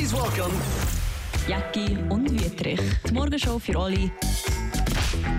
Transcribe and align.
Please 0.00 0.16
welcome 0.16 0.54
Jacki 1.46 1.98
und 2.08 2.30
Wüterich. 2.30 2.80
Die 3.06 3.12
Morgenshow 3.12 3.58
für 3.58 3.78
alle, 3.78 4.10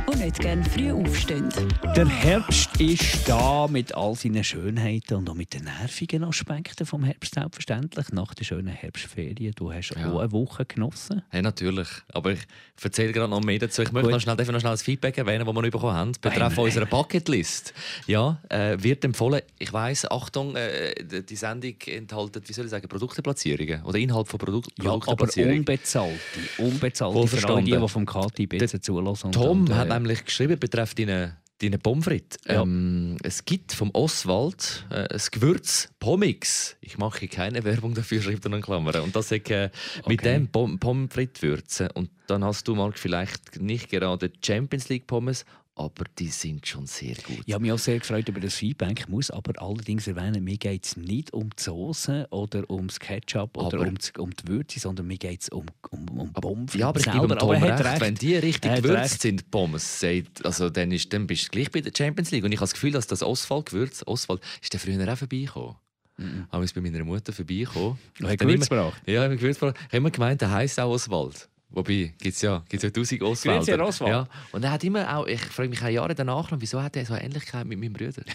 die 0.10 0.18
nicht 0.24 0.40
gerne 0.40 0.64
früh 0.64 0.92
aufstehen. 0.92 1.50
Der 1.96 2.08
Herbst 2.08 2.80
ist 2.80 3.28
da 3.28 3.68
mit 3.68 3.94
all 3.96 4.16
seinen 4.16 4.44
Schönheiten 4.44 5.16
und 5.16 5.30
auch 5.30 5.34
mit 5.36 5.54
den 5.54 5.64
nervigen 5.66 6.24
Aspekten 6.24 6.86
vom 6.86 7.04
Herbst 7.04 7.36
selbstverständlich. 7.36 8.08
Nach 8.12 8.34
der 8.34 8.44
schönen 8.44 8.68
Herbstferien, 8.68 9.54
du 9.56 9.72
hast 9.72 9.92
Ja. 9.96 10.12
auch 10.12 10.20
eine 10.20 10.32
Woche 10.32 10.66
genossen. 10.66 11.22
Hey, 11.30 11.42
natürlich. 11.42 11.88
Aber 12.14 12.32
ich 12.32 12.40
erzähle 12.82 13.12
gerade 13.14 13.30
noch 13.30 13.42
mehr 13.44 13.60
dazu. 13.60 13.82
Ich 13.82 13.92
möchte 13.92 14.08
Gut. 14.10 14.14
noch 14.14 14.22
schnell, 14.22 14.36
noch 14.36 14.46
schnell 14.60 14.72
das 14.74 14.82
Feedback 14.82 15.18
erwähnen, 15.18 15.46
das 15.46 15.56
wir 15.56 15.62
bekommen 15.72 15.94
haben, 15.96 16.12
betreffend 16.20 16.58
unserer 16.60 16.86
Bucketlist. 16.86 17.74
Ja, 18.08 18.40
äh, 18.50 18.78
wird 18.82 19.04
empfohlen, 19.06 19.42
ich 19.60 19.72
weiss, 19.72 20.10
Achtung, 20.10 20.56
äh, 20.56 20.94
die 21.24 21.36
Sendung 21.36 21.76
enthält, 21.86 22.42
wie 22.50 22.54
soll 22.54 22.66
ich 22.66 22.72
sagen, 22.72 22.88
Produkteplatzierungen 22.88 23.84
oder 23.84 23.98
Inhalt 23.98 24.28
von 24.28 24.40
Produkt 24.40 24.70
Ja, 24.82 24.92
aber 24.92 25.00
Produkteplatzierungen. 25.00 25.60
unbezahlte. 25.60 26.20
Unbezahlte 26.58 27.28
für 27.28 27.48
alle 27.50 27.64
die, 27.64 27.72
die 27.72 27.88
vom 27.88 28.06
Kati 28.06 28.48
bitte 28.48 28.80
zulassen. 28.82 29.28
und- 29.28 29.34
Tom 29.34 29.62
und, 29.62 29.70
äh, 29.70 29.74
hat 29.74 29.91
nämlich 29.94 30.26
geschrieben, 30.26 30.60
betreffend 30.60 31.00
deine, 31.00 31.38
deine 31.62 31.78
Pommes 31.78 32.06
frites. 32.06 32.40
Ja. 32.48 32.62
Ähm, 32.64 33.18
es 33.24 33.46
gibt 33.46 33.74
vom 33.74 33.92
Oswald 33.94 34.86
äh, 34.90 35.08
ein 35.14 35.22
Gewürz 35.32 35.90
Pomix. 36.00 36.76
Ich 36.82 36.98
mache 36.98 37.28
keine 37.28 37.64
Werbung 37.64 37.94
dafür, 37.94 38.22
schreibt 38.24 38.46
er 38.46 38.54
in 38.54 38.62
Klammern. 38.62 39.02
Und 39.02 39.16
das 39.16 39.32
ist 39.32 39.50
äh, 39.50 39.70
mit 40.08 40.22
Okay. 40.22 40.34
dem 40.34 40.48
Pom 40.48 40.80
Pommes 40.80 41.14
frites 41.14 41.42
würzen. 41.42 41.90
Und 41.92 42.10
dann 42.28 42.44
hast 42.44 42.68
du, 42.68 42.76
Marc, 42.76 42.98
vielleicht 42.98 43.62
nicht 43.62 43.90
gerade 43.90 44.32
Champions 44.44 44.90
League 44.90 45.08
Pommes, 45.08 45.46
aber 45.82 46.06
die 46.20 46.28
sind 46.28 46.66
schon 46.68 46.86
sehr 46.86 47.16
gut. 47.16 47.40
Ich 47.46 47.54
habe 47.54 47.62
mich 47.62 47.72
auch 47.72 47.80
sehr 47.80 48.00
gefreut 48.00 48.28
über 48.30 48.40
das 48.40 48.56
Feedback. 48.56 49.00
Ich 49.02 49.08
muss 49.08 49.32
aber 49.32 49.60
allerdings 49.62 50.08
erwähnen, 50.08 50.44
mir 50.44 50.58
geht 50.58 50.86
es 50.86 50.96
nicht 50.98 51.34
um 51.34 51.50
die 51.50 51.62
Soße 51.64 52.28
oder 52.32 52.70
um 52.70 52.88
das 52.88 53.00
Ketchup 53.00 53.58
oder 53.58 53.78
Aber- 53.80 53.88
um, 53.88 53.96
die- 53.98 54.20
um 54.20 54.30
die 54.36 54.48
Würze, 54.48 54.80
sondern 54.80 55.08
mir 55.08 55.18
geht 55.18 55.42
es 55.42 55.50
um, 55.50 55.66
um, 55.90 56.08
um 56.20 56.34
Pommes 56.34 56.74
Ja, 56.74 56.90
aber 56.90 57.00
ich 57.00 57.12
gebe 57.12 57.38
Tom 57.38 57.50
recht, 57.52 57.84
recht. 57.84 58.02
wenn 58.02 58.16
die 58.16 58.36
richtig 58.36 58.76
gewürzt 58.76 59.22
sind, 59.22 59.50
Pommes, 59.52 60.04
also 60.44 60.70
dann, 60.70 60.92
ist, 60.92 61.12
dann 61.14 61.28
bist 61.28 61.46
du 61.48 61.50
gleich 61.50 61.72
bei 61.72 61.82
der 61.82 61.92
Champions 61.96 62.32
League. 62.32 62.44
Und 62.44 62.52
ich 62.52 62.58
habe 62.58 62.66
das 62.66 62.74
Gefühl, 62.74 62.92
dass 62.92 63.08
das 63.08 63.24
Oswald-Gewürz, 63.24 64.04
Oswald, 64.06 64.42
ist 64.62 64.74
der 64.74 64.80
früher 64.80 65.12
auch 65.12 65.18
vorbeigekommen. 65.18 65.76
Mhm. 66.18 66.46
Habe 66.52 66.66
ich 66.66 66.74
bei 66.74 66.82
meiner 66.82 67.04
Mutter 67.04 67.34
vorbeigekommen. 67.34 67.98
Du 68.20 68.28
hast 68.28 68.40
Dann 68.40 68.48
immer- 68.50 68.54
Gewürz 68.54 68.70
gebracht? 68.70 69.02
Ja, 69.08 69.14
ich 69.14 69.20
habe 69.20 69.36
Gewürz 69.38 69.60
gebracht. 69.60 69.76
Ich 69.80 69.86
habe 69.88 69.98
immer 69.98 70.12
gemeint, 70.12 70.42
der 70.42 70.52
heisst 70.52 70.80
auch 70.80 70.92
Oswald. 70.92 71.50
Wobei, 71.72 72.14
gibt 72.20 72.36
es 72.36 72.42
ja, 72.42 72.64
gibt's 72.68 72.84
ja 72.84 72.90
tausend 72.90 73.22
Herr 73.22 73.80
Oswald. 73.86 74.12
Ja. 74.12 74.28
Und 74.52 74.64
er 74.64 74.72
hat 74.72 74.84
immer 74.84 75.18
auch, 75.18 75.26
ich 75.26 75.42
frage 75.42 75.70
mich 75.70 75.82
auch 75.82 75.88
Jahre 75.88 76.16
danach 76.16 76.52
noch, 76.52 76.60
wieso 76.60 76.82
hat 76.82 76.96
er 76.98 77.06
so 77.06 77.14
eine 77.14 77.24
Ähnlichkeit 77.24 77.66
mit 77.66 77.80
meinem 77.80 77.94
Bruder? 77.94 78.24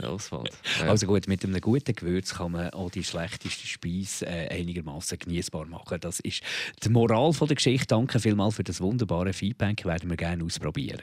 Der 0.00 0.12
Oswald. 0.12 0.56
Ja. 0.78 0.90
Also 0.90 1.06
gut, 1.08 1.26
mit 1.26 1.44
einem 1.44 1.60
guten 1.60 1.92
Gewürz 1.92 2.34
kann 2.34 2.52
man 2.52 2.70
auch 2.70 2.88
die 2.88 3.02
schlechteste 3.02 3.66
Speise 3.66 4.26
äh, 4.26 4.48
einigermaßen 4.48 5.18
genießbar 5.18 5.66
machen. 5.66 5.98
Das 6.00 6.20
ist 6.20 6.42
die 6.84 6.88
Moral 6.88 7.32
von 7.32 7.48
der 7.48 7.56
Geschichte. 7.56 7.88
Danke 7.88 8.20
vielmals 8.20 8.54
für 8.54 8.62
das 8.62 8.80
wunderbare 8.80 9.32
Feedback. 9.32 9.84
Werden 9.84 10.08
wir 10.08 10.16
gerne 10.16 10.44
ausprobieren. 10.44 11.02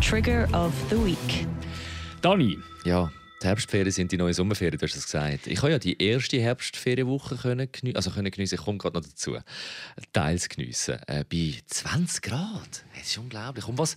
Trigger 0.00 0.48
of 0.52 0.72
the 0.90 0.96
Week. 0.96 1.46
Dani, 2.22 2.58
Ja, 2.84 3.12
die 3.42 3.46
Herbstferien 3.46 3.90
sind 3.90 4.12
die 4.12 4.16
neue 4.16 4.34
Sommerferien, 4.34 4.78
du 4.78 4.86
hast 4.86 4.96
es 4.96 5.04
gesagt. 5.04 5.46
Ich 5.46 5.58
habe 5.58 5.72
ja 5.72 5.78
die 5.78 6.00
erste 6.02 6.40
Herbstferienwoche 6.40 7.36
können 7.36 7.68
also 7.94 8.10
können 8.10 8.30
geniessen. 8.30 8.54
Ich 8.54 8.64
komme 8.64 8.78
gerade 8.78 8.98
noch 8.98 9.04
dazu. 9.04 9.36
Teils 10.12 10.48
geniessen. 10.48 10.98
Äh, 11.06 11.24
bei 11.30 11.54
20 11.66 12.22
Grad. 12.22 12.84
Das 12.96 13.08
ist 13.08 13.18
unglaublich. 13.18 13.66
Und 13.66 13.78
was, 13.78 13.96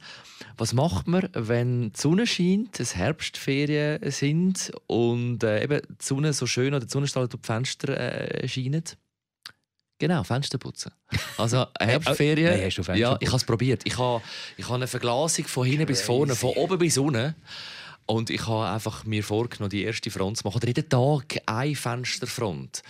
was 0.58 0.74
macht 0.74 1.08
man, 1.08 1.30
wenn 1.34 1.92
die 1.92 2.00
Sonne 2.00 2.28
scheint, 2.28 2.80
es 2.80 2.96
Herbstferien 2.96 4.12
sind 4.12 4.72
und 4.88 5.44
äh, 5.44 5.64
eben 5.64 5.82
die 5.88 6.06
Sonne 6.06 6.34
so 6.34 6.48
schön 6.48 6.74
oder 6.74 6.86
die 6.86 6.92
Sonnenstrahlen 6.92 7.30
durch 7.30 7.42
die 7.42 7.48
Fenster 7.48 7.98
äh, 7.98 8.48
scheinen? 8.48 8.84
Genau, 9.98 10.24
Fenster 10.24 10.58
putzen. 10.58 10.92
Also 11.38 11.68
Herbstferien. 11.80 12.52
nein, 12.52 12.66
hast 12.66 12.78
du 12.78 12.84
Fenster 12.84 13.00
ja, 13.00 13.18
ich 13.20 13.28
habe 13.28 13.38
es 13.38 13.46
probiert. 13.46 13.84
Ich 13.86 13.98
habe, 13.98 14.22
ich 14.58 14.66
habe 14.66 14.76
eine 14.76 14.88
Verglasung 14.88 15.46
von 15.46 15.66
hinten 15.66 15.86
bis 15.86 16.02
vorne, 16.02 16.36
von 16.36 16.50
oben 16.52 16.78
bis 16.80 16.98
unten. 16.98 17.36
Und 18.06 18.30
ich 18.30 18.48
habe 18.48 18.70
einfach 18.70 19.06
mir 19.06 19.24
vorgenommen, 19.24 19.70
die 19.70 19.84
erste 19.84 20.12
Front 20.12 20.38
zu 20.38 20.44
machen. 20.46 20.58
Oder 20.58 20.68
jeden 20.68 20.90
Tag 20.90 21.38
eine 21.46 21.76
Fensterfront. 21.76 22.82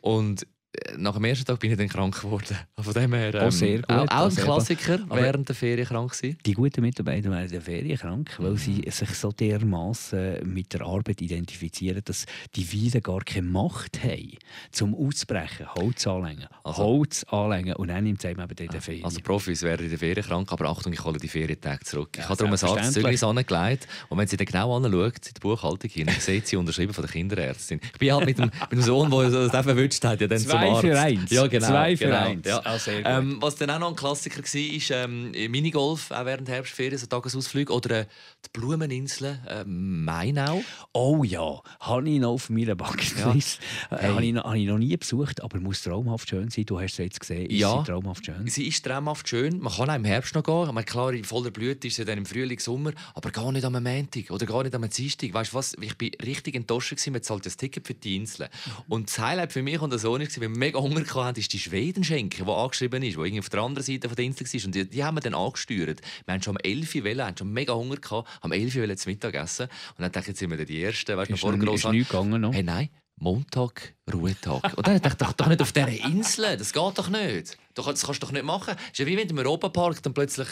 Und 0.00 0.46
nach 0.96 1.14
dem 1.14 1.24
ersten 1.24 1.44
Tag 1.44 1.58
bin 1.60 1.70
ich 1.72 1.76
dann 1.78 1.88
krank 1.88 2.20
geworden. 2.20 2.56
Von 2.80 2.92
dem 2.94 3.12
her, 3.14 3.34
ähm, 3.34 3.46
Oh, 3.46 3.50
sehr 3.50 3.78
gut. 3.78 3.90
Auch, 3.90 4.08
auch 4.08 4.28
ein 4.30 4.34
Klassiker, 4.36 4.98
Aber- 5.08 5.16
während 5.22 5.48
der 5.48 5.56
Ferien 5.56 5.86
krank 5.86 6.14
sein. 6.14 6.36
die 6.44 6.52
guten 6.52 6.80
Mitarbeiter 6.82 7.30
werden 7.30 7.44
in 7.44 7.50
der 7.50 7.60
Ferien 7.60 7.98
krank, 7.98 8.30
weil 8.38 8.52
Mhm. 8.52 8.56
sie 8.56 8.84
sich 8.90 9.10
so 9.10 9.32
dermaßen 9.32 10.40
mit 10.44 10.72
der 10.72 10.82
Arbeit 10.82 11.20
identifizieren, 11.20 12.02
dass 12.04 12.26
die 12.54 12.66
Weiden 12.72 13.02
gar 13.02 13.20
keine 13.20 13.46
Macht 13.48 14.02
haben, 14.02 14.32
zum 14.72 14.94
Auszubrechen, 14.94 15.66
Holz 15.74 16.06
anlängen, 16.06 16.46
Also- 16.62 16.82
Holz 16.84 17.24
anlängen 17.24 17.74
und 17.76 17.88
dann 17.88 18.04
nimmt 18.04 18.24
es 18.24 18.30
eben 18.30 18.40
in 18.40 18.68
der 18.68 18.80
Ferien. 18.80 19.04
Also 19.04 19.20
Profis 19.20 19.62
wären 19.62 19.84
in 19.84 19.90
der 19.90 19.98
Ferien 19.98 20.24
krank, 20.26 20.50
aber 20.52 20.68
Achtung, 20.68 20.92
ich 20.92 21.02
hole 21.04 21.18
die 21.18 21.28
Ferientage 21.28 21.84
zurück. 21.84 22.10
Ja, 22.16 22.22
ich 22.24 22.28
habe 22.28 22.36
darum 22.38 22.52
ein 22.52 22.56
selbstverständlich. 22.58 23.04
Arztzeugnis 23.20 23.48
angelegt 23.50 23.88
und 24.08 24.18
wenn 24.18 24.26
sie 24.28 24.36
dann 24.36 24.46
genau 24.46 24.76
anschaut, 24.76 25.26
in 25.26 25.34
die 25.36 25.40
Buchhaltung 25.40 25.90
hin, 25.90 26.08
sieht 26.18 26.46
sie 26.46 26.56
unterschrieben 26.56 26.92
von 26.92 27.02
der 27.02 27.12
Kinderärztin. 27.12 27.80
Ich 27.92 27.98
bin 27.98 28.12
halt 28.12 28.26
mit 28.26 28.38
dem, 28.38 28.44
mit 28.60 28.72
dem 28.72 28.82
Sohn, 28.82 29.10
der 29.10 29.30
das 29.30 29.54
eben 29.54 29.62
verwünscht 29.64 30.04
hat, 30.04 30.20
ja 30.20 30.26
dann 30.26 30.38
zum 30.38 30.50
Zwei 30.72 30.80
für 30.80 31.00
eins. 31.00 31.30
Ja, 31.30 31.46
genau. 31.46 31.66
Zwei 31.66 31.96
für 31.96 32.04
genau. 32.06 32.16
eins. 32.18 32.46
Ja. 32.46 32.62
Ah. 32.64 32.78
Ähm, 32.86 33.38
was 33.40 33.56
dann 33.56 33.70
auch 33.70 33.78
noch 33.78 33.90
ein 33.90 33.96
Klassiker 33.96 34.42
war, 34.42 34.76
ist 34.76 34.90
ähm, 34.90 35.30
Minigolf, 35.50 36.10
auch 36.10 36.24
während 36.24 36.48
der 36.48 36.56
Herbstferien, 36.56 36.98
so 36.98 37.06
Tagesausflüge. 37.06 37.72
Oder 37.72 38.00
äh, 38.00 38.06
die 38.44 38.50
Blumeninseln, 38.52 39.38
äh, 39.48 39.64
Mainau. 39.64 40.62
Oh 40.92 41.24
ja, 41.24 41.60
habe 41.80 42.08
ich 42.08 42.20
noch 42.20 42.32
auf 42.32 42.50
meiner 42.50 42.74
Bucketlist. 42.74 43.60
Ja. 43.90 43.98
Hey. 43.98 44.10
Habe, 44.10 44.24
ich 44.24 44.32
noch, 44.32 44.44
habe 44.44 44.58
ich 44.58 44.66
noch 44.66 44.78
nie 44.78 44.96
besucht, 44.96 45.42
aber 45.42 45.58
muss 45.60 45.82
traumhaft 45.82 46.28
schön 46.28 46.50
sein. 46.50 46.64
Du 46.66 46.80
hast 46.80 46.92
es 46.92 46.98
jetzt 46.98 47.20
gesehen, 47.20 47.46
ist 47.46 47.58
Ja. 47.58 47.78
sie 47.78 47.90
traumhaft 47.90 48.26
schön. 48.26 48.46
Sie 48.46 48.66
ist 48.68 48.84
traumhaft 48.84 49.28
schön. 49.28 49.58
Man 49.60 49.72
kann 49.72 49.90
auch 49.90 49.94
im 49.94 50.04
Herbst 50.04 50.34
noch 50.34 50.42
gehen. 50.42 50.66
Ich 50.66 50.72
meine, 50.72 50.84
klar, 50.84 51.12
in 51.12 51.24
voller 51.24 51.50
Blüte 51.50 51.88
ist 51.88 51.96
sie 51.96 52.04
dann 52.04 52.18
im 52.18 52.26
Frühling, 52.26 52.58
Sommer. 52.58 52.92
Aber 53.14 53.30
gar 53.30 53.50
nicht 53.52 53.64
am 53.64 53.72
Montag 53.72 54.30
oder 54.30 54.46
gar 54.46 54.62
nicht 54.62 54.74
am 54.74 54.88
Dienstag. 54.88 55.32
Weißt 55.34 55.52
du 55.52 55.56
was? 55.56 55.74
Ich 55.80 55.96
bin 55.96 56.10
richtig 56.24 56.54
enttäuscht. 56.54 56.90
gewesen. 56.90 57.12
Man 57.12 57.22
zahlt 57.22 57.46
das 57.46 57.56
Ticket 57.56 57.86
für 57.86 57.94
die 57.94 58.16
Inseln. 58.16 58.48
Und 58.88 59.08
das 59.08 59.18
Highlight 59.18 59.52
für 59.52 59.62
mich 59.62 59.80
und 59.80 59.90
der 59.90 59.98
Sohn 59.98 60.20
war, 60.20 60.28
wir 60.40 60.48
mega 60.54 60.80
Hunger 60.80 61.04
hatten, 61.14 61.38
ist 61.38 61.52
die 61.52 61.58
Schwedenschenke, 61.58 62.44
die 62.44 62.50
angeschrieben 62.50 63.02
ist, 63.02 63.16
die 63.16 63.20
irgendwie 63.20 63.40
auf 63.40 63.48
der 63.48 63.60
anderen 63.60 63.84
Seite 63.84 64.08
von 64.08 64.16
der 64.16 64.24
Insel 64.24 64.46
war. 64.46 64.66
Und 64.66 64.74
die, 64.74 64.88
die 64.88 65.04
haben 65.04 65.16
wir 65.16 65.20
dann 65.20 65.34
angesteuert. 65.34 66.00
Wir 66.24 66.34
haben 66.34 66.42
schon 66.42 66.56
am 66.56 66.62
11 66.62 66.94
Uhr, 66.94 67.04
wollen, 67.04 67.22
haben 67.22 67.36
schon 67.36 67.52
mega 67.52 67.74
Hunger 67.74 67.96
gehabt, 67.96 68.28
am 68.40 68.52
11 68.52 68.76
Uhr 68.76 68.96
zu 68.96 69.08
Mittag 69.08 69.34
essen. 69.34 69.64
Und 69.66 70.00
dann 70.00 70.12
dachte 70.12 70.20
ich, 70.20 70.28
jetzt 70.28 70.38
sind 70.38 70.50
wir 70.50 70.64
die 70.64 70.82
Ersten. 70.82 71.16
Weißt 71.16 71.30
Ist, 71.30 71.42
noch, 71.44 71.74
ist 71.74 71.88
nichts 71.88 72.08
gegangen 72.08 72.40
noch? 72.40 72.52
Hey, 72.52 72.62
nein, 72.62 72.88
Montag, 73.16 73.94
Ruhetag. 74.12 74.76
Und 74.76 74.86
dann 74.86 75.00
dachte 75.00 75.16
ich, 75.20 75.26
doch, 75.26 75.32
doch 75.32 75.46
nicht 75.46 75.62
auf 75.62 75.72
dieser 75.72 75.88
Insel, 75.88 76.56
das 76.56 76.72
geht 76.72 76.98
doch 76.98 77.08
nicht. 77.08 77.56
Das 77.74 77.84
kannst 77.84 78.08
du 78.08 78.26
doch 78.26 78.32
nicht 78.32 78.44
machen. 78.44 78.74
Es 78.76 78.92
ist 78.92 78.98
ja 78.98 79.06
wie 79.06 79.16
wenn 79.16 79.28
du 79.28 79.34
im 79.34 79.38
Europapark 79.38 80.02
dann 80.02 80.14
plötzlich 80.14 80.48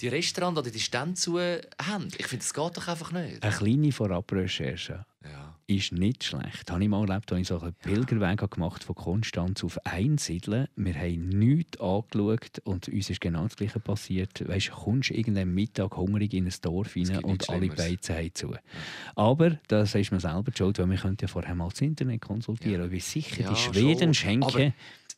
die 0.00 0.08
Restaurants 0.08 0.58
oder 0.58 0.70
die 0.70 0.80
Stände 0.80 1.14
zu 1.14 1.38
haben. 1.38 2.08
Ich 2.16 2.26
finde, 2.26 2.44
das 2.44 2.54
geht 2.54 2.76
doch 2.76 2.88
einfach 2.88 3.12
nicht. 3.12 3.42
Eine 3.42 3.54
kleine 3.54 3.92
Vorabrecherche. 3.92 5.04
Ist 5.70 5.92
nicht 5.92 6.24
schlecht. 6.24 6.70
Habe 6.70 6.82
ich 6.82 6.88
mal 6.88 7.08
erlebt, 7.08 7.30
als 7.32 7.40
ich 7.42 7.48
so 7.48 7.60
einen 7.60 7.74
Pilgerweg 7.74 8.50
gemacht 8.50 8.82
von 8.84 8.94
Konstanz 8.94 9.62
auf 9.62 9.78
Einsiedeln. 9.86 10.66
Wir 10.76 10.94
haben 10.94 11.28
nichts 11.28 11.80
angeschaut 11.80 12.58
und 12.64 12.88
uns 12.88 13.08
ist 13.08 13.20
genau 13.20 13.44
das 13.44 13.56
Gleiche 13.56 13.78
passiert. 13.78 14.46
Weißt, 14.46 14.68
du, 14.68 14.72
kommst 14.72 15.10
irgendeinen 15.10 15.54
Mittag 15.54 15.96
hungrig 15.96 16.34
in 16.34 16.46
ein 16.46 16.54
Dorf 16.60 16.96
rein 16.96 17.24
und 17.24 17.48
alle. 17.48 17.68
Beizen 17.68 18.16
haben 18.16 18.34
zu. 18.34 18.54
Aber 19.14 19.58
das 19.68 19.94
ist 19.94 20.10
mir 20.10 20.20
selber 20.20 20.50
schuld, 20.56 20.78
weil 20.78 20.90
wir 20.90 20.98
könnten 20.98 21.22
ja 21.22 21.28
vorher 21.28 21.54
mal 21.54 21.68
das 21.68 21.80
Internet 21.80 22.20
konsultieren. 22.20 22.84
Ich 22.86 22.90
bin 22.90 23.00
sicher, 23.00 23.42
Ja, 23.42 23.50
die 23.50 23.56
schon. 23.56 23.74
Schwedenschenke... 23.74 24.46
Aber 24.46 24.72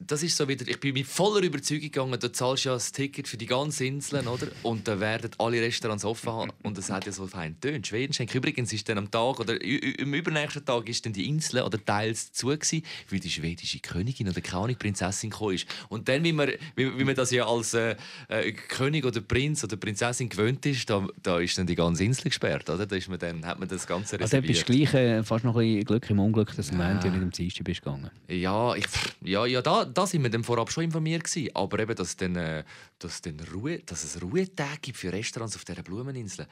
Das 0.06 0.22
ist 0.22 0.36
so 0.36 0.48
wieder, 0.48 0.66
ich 0.66 0.80
bin 0.80 0.94
mit 0.94 1.06
voller 1.06 1.42
Überzeugung 1.42 1.82
gegangen, 1.82 2.18
du 2.18 2.30
zahlst 2.32 2.64
ja 2.64 2.72
das 2.74 2.92
Ticket 2.92 3.28
für 3.28 3.36
die 3.36 3.46
ganze 3.46 3.84
Insel, 3.84 4.26
oder? 4.26 4.48
Und 4.62 4.88
dann 4.88 5.00
werden 5.00 5.30
alle 5.38 5.60
Restaurants 5.60 6.04
offen 6.04 6.32
haben 6.32 6.52
und 6.62 6.78
es 6.78 6.90
hat 6.90 7.06
ja 7.06 7.12
so 7.12 7.26
fein 7.26 7.58
tönt. 7.60 7.86
Schwedenschenk. 7.86 8.34
Übrigens 8.34 8.72
ist 8.72 8.88
dann 8.88 8.98
am 8.98 9.10
Tag 9.10 9.40
oder 9.40 9.60
im 9.60 10.14
übernächsten 10.14 10.64
Tag 10.64 10.88
ist 10.88 11.04
dann 11.06 11.12
die 11.12 11.28
Insel 11.28 11.62
oder 11.62 11.82
teils 11.84 12.32
zu 12.32 12.48
gewesen, 12.48 12.82
weil 13.10 13.20
die 13.20 13.30
schwedische 13.30 13.78
Königin 13.80 14.28
oder 14.28 14.40
keine 14.40 14.64
Ahnung, 14.64 14.76
Prinzessin 14.76 15.30
gekommen 15.30 15.54
ist. 15.54 15.66
Und 15.88 16.08
dann, 16.08 16.24
wie 16.24 16.32
man, 16.32 16.50
wie, 16.76 16.98
wie 16.98 17.04
man 17.04 17.14
das 17.14 17.30
ja 17.30 17.46
als 17.46 17.74
äh, 17.74 17.96
äh, 18.28 18.52
König 18.52 19.04
oder 19.04 19.20
Prinz 19.20 19.62
oder 19.64 19.76
Prinzessin 19.76 20.28
gewöhnt 20.28 20.64
ist, 20.66 20.88
da, 20.90 21.06
da 21.22 21.38
ist 21.38 21.56
dann 21.58 21.66
die 21.66 21.74
ganze 21.74 22.04
Insel 22.04 22.24
gesperrt, 22.24 22.68
oder? 22.70 22.86
Da 22.86 22.96
ist 22.96 23.08
man 23.08 23.18
dann, 23.18 23.44
hat 23.46 23.58
man 23.58 23.68
das 23.68 23.86
Ganze 23.86 24.18
Also 24.18 24.36
dann 24.36 24.42
bist 24.46 24.68
du 24.68 24.72
reserviert. 24.72 24.90
gleich 24.92 25.02
äh, 25.02 25.22
fast 25.22 25.44
noch 25.44 25.56
ein 25.56 25.66
bisschen 25.66 25.84
Glück 25.84 26.10
im 26.10 26.18
Unglück, 26.18 26.54
dass 26.56 26.68
du 26.68 26.72
am 26.74 26.78
Montag 26.78 27.12
nicht 27.12 27.22
am 27.22 27.30
Dienstag 27.30 27.64
bist 27.64 27.82
gegangen. 27.82 28.10
Ja, 28.28 28.74
ich, 28.74 28.86
ja, 29.22 29.46
ja 29.46 29.62
da, 29.62 29.84
da 29.92 30.06
sind 30.06 30.22
wir 30.22 30.30
dann 30.30 30.44
vorab 30.44 30.70
schon 30.70 30.84
informiert 30.84 31.24
gewesen. 31.24 31.50
Aber 31.54 31.78
eben, 31.78 31.94
dass, 31.94 32.16
dann, 32.16 32.36
äh, 32.36 32.64
dass, 32.98 33.20
dann 33.22 33.38
Ruhe, 33.52 33.78
dass 33.80 34.04
es 34.04 34.20
Ruhetage 34.20 34.78
gibt 34.80 34.98
für 34.98 35.12
Restaurants 35.12 35.56
auf 35.56 35.64
dieser 35.64 35.82
Blumeninsel. 35.82 36.46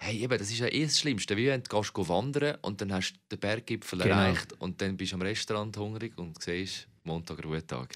Hey, 0.00 0.22
eben, 0.22 0.38
das 0.38 0.50
ist 0.50 0.58
ja 0.58 0.66
eh 0.66 0.84
das 0.84 0.98
Schlimmste. 0.98 1.36
Wie 1.36 1.46
wenn 1.46 1.62
du 1.62 1.76
gehst 1.76 1.92
wandern 1.96 2.56
und 2.62 2.80
dann 2.80 2.92
hast 2.92 3.12
du 3.12 3.18
den 3.36 3.40
Berggipfel 3.40 3.98
Genau. 4.00 4.14
erreicht 4.14 4.52
und 4.58 4.80
dann 4.80 4.96
bist 4.96 5.12
du 5.12 5.16
am 5.16 5.22
Restaurant 5.22 5.76
hungrig 5.76 6.16
und 6.18 6.42
siehst, 6.42 6.86
Montag 7.04 7.44
Ruhetag. 7.44 7.94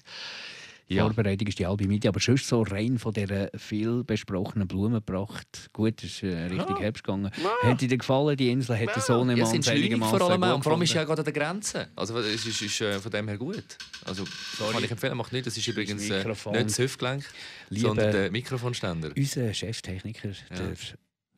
Ja. 0.87 1.03
Vorbereitung 1.03 1.47
ist 1.47 1.57
die 1.57 1.65
halbe 1.65 1.87
Miete, 1.87 2.09
aber 2.09 2.19
sonst 2.19 2.47
so 2.47 2.63
rein 2.63 2.97
von 2.97 3.13
dieser 3.13 3.49
viel 3.57 4.03
besprochenen 4.03 4.67
Blumenpracht. 4.67 5.69
Gut, 5.71 6.03
es 6.03 6.15
ist 6.15 6.23
äh, 6.23 6.45
richtig 6.45 6.69
ja. 6.69 6.79
Herbst 6.79 7.03
gegangen. 7.03 7.31
Ja. 7.41 7.69
Hat 7.69 7.81
dir 7.81 7.97
gefallen, 7.97 8.35
die 8.35 8.49
Insel? 8.49 8.77
Hat 8.77 8.95
ja. 8.95 9.01
so 9.01 9.21
eine 9.21 9.37
ja, 9.37 9.45
sind 9.45 9.65
vor 9.65 10.21
allem 10.21 10.43
und 10.43 10.63
vor 10.63 10.73
allem 10.73 10.81
ist 10.81 10.93
ja 10.93 11.03
gerade 11.03 11.21
an 11.21 11.25
der 11.25 11.33
Grenze. 11.33 11.89
Also 11.95 12.17
es 12.19 12.45
ist, 12.45 12.61
ist 12.61 12.81
äh, 12.81 12.99
von 12.99 13.11
dem 13.11 13.27
her 13.27 13.37
gut. 13.37 13.77
Also 14.05 14.25
Sorry. 14.57 14.73
kann 14.73 14.83
ich 14.83 14.91
empfehlen, 14.91 15.17
macht 15.17 15.31
nicht. 15.31 15.47
Das 15.47 15.55
ist 15.55 15.67
übrigens 15.67 16.09
äh, 16.09 16.23
nicht 16.23 16.45
das 16.53 16.79
Hüftgelenk, 16.79 17.23
sondern 17.69 18.11
der 18.11 18.31
Mikrofonständer. 18.31 19.11
Unser 19.15 19.53
Cheftechniker, 19.53 20.29
der 20.49 20.73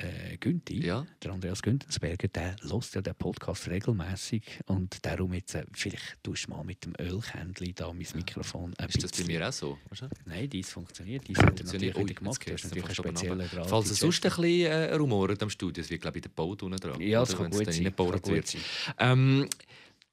äh, 0.03 0.37
Günti, 0.37 0.85
ja. 0.85 1.05
der 1.21 1.31
Andreas 1.31 1.61
Güntensberger, 1.61 2.27
der 2.27 2.55
hört 2.61 2.93
ja 2.93 3.01
den 3.01 3.15
Podcast 3.15 3.67
regelmäßig 3.67 4.43
und 4.65 5.05
darum 5.05 5.33
jetzt, 5.33 5.55
äh, 5.55 5.65
vielleicht 5.73 6.21
tust 6.23 6.47
du 6.47 6.51
mal 6.51 6.63
mit 6.63 6.85
dem 6.85 6.93
Ölkännchen 6.99 7.73
da 7.75 7.87
mein 7.93 8.05
Mikrofon 8.15 8.73
ein 8.77 8.89
Ist 8.89 9.03
das 9.03 9.11
bei 9.11 9.25
mir 9.25 9.47
auch 9.47 9.53
so? 9.53 9.77
Nein, 10.25 10.49
dies 10.49 10.69
funktioniert. 10.69 11.27
Dies 11.27 11.37
hat 11.37 11.59
er 11.59 11.65
natürlich 11.65 11.95
wieder 11.95 12.13
gemacht. 12.13 12.41
Das 12.45 12.53
ist 12.53 12.63
natürlich 12.65 12.89
ein 12.89 12.95
spezieller 12.95 13.47
Grad. 13.47 13.69
Falls 13.69 13.89
es 13.89 13.99
sonst 13.99 14.25
ein 14.25 14.29
bisschen 14.29 14.71
äh, 14.71 14.93
rumort 14.95 15.41
am 15.41 15.49
Studio, 15.49 15.81
es 15.81 15.89
wird 15.89 16.01
glaube 16.01 16.17
ich 16.17 16.23
der 16.23 16.29
Boot 16.29 16.63
unten 16.63 16.79
dran. 16.79 16.99
Ja, 17.01 17.21
das 17.21 17.35
kann 17.35 17.49
gut 17.49 17.65
sein. 17.73 17.95
Kann 17.95 18.21
gut 18.21 18.47
sein. 18.47 18.61
Ähm, 18.99 19.49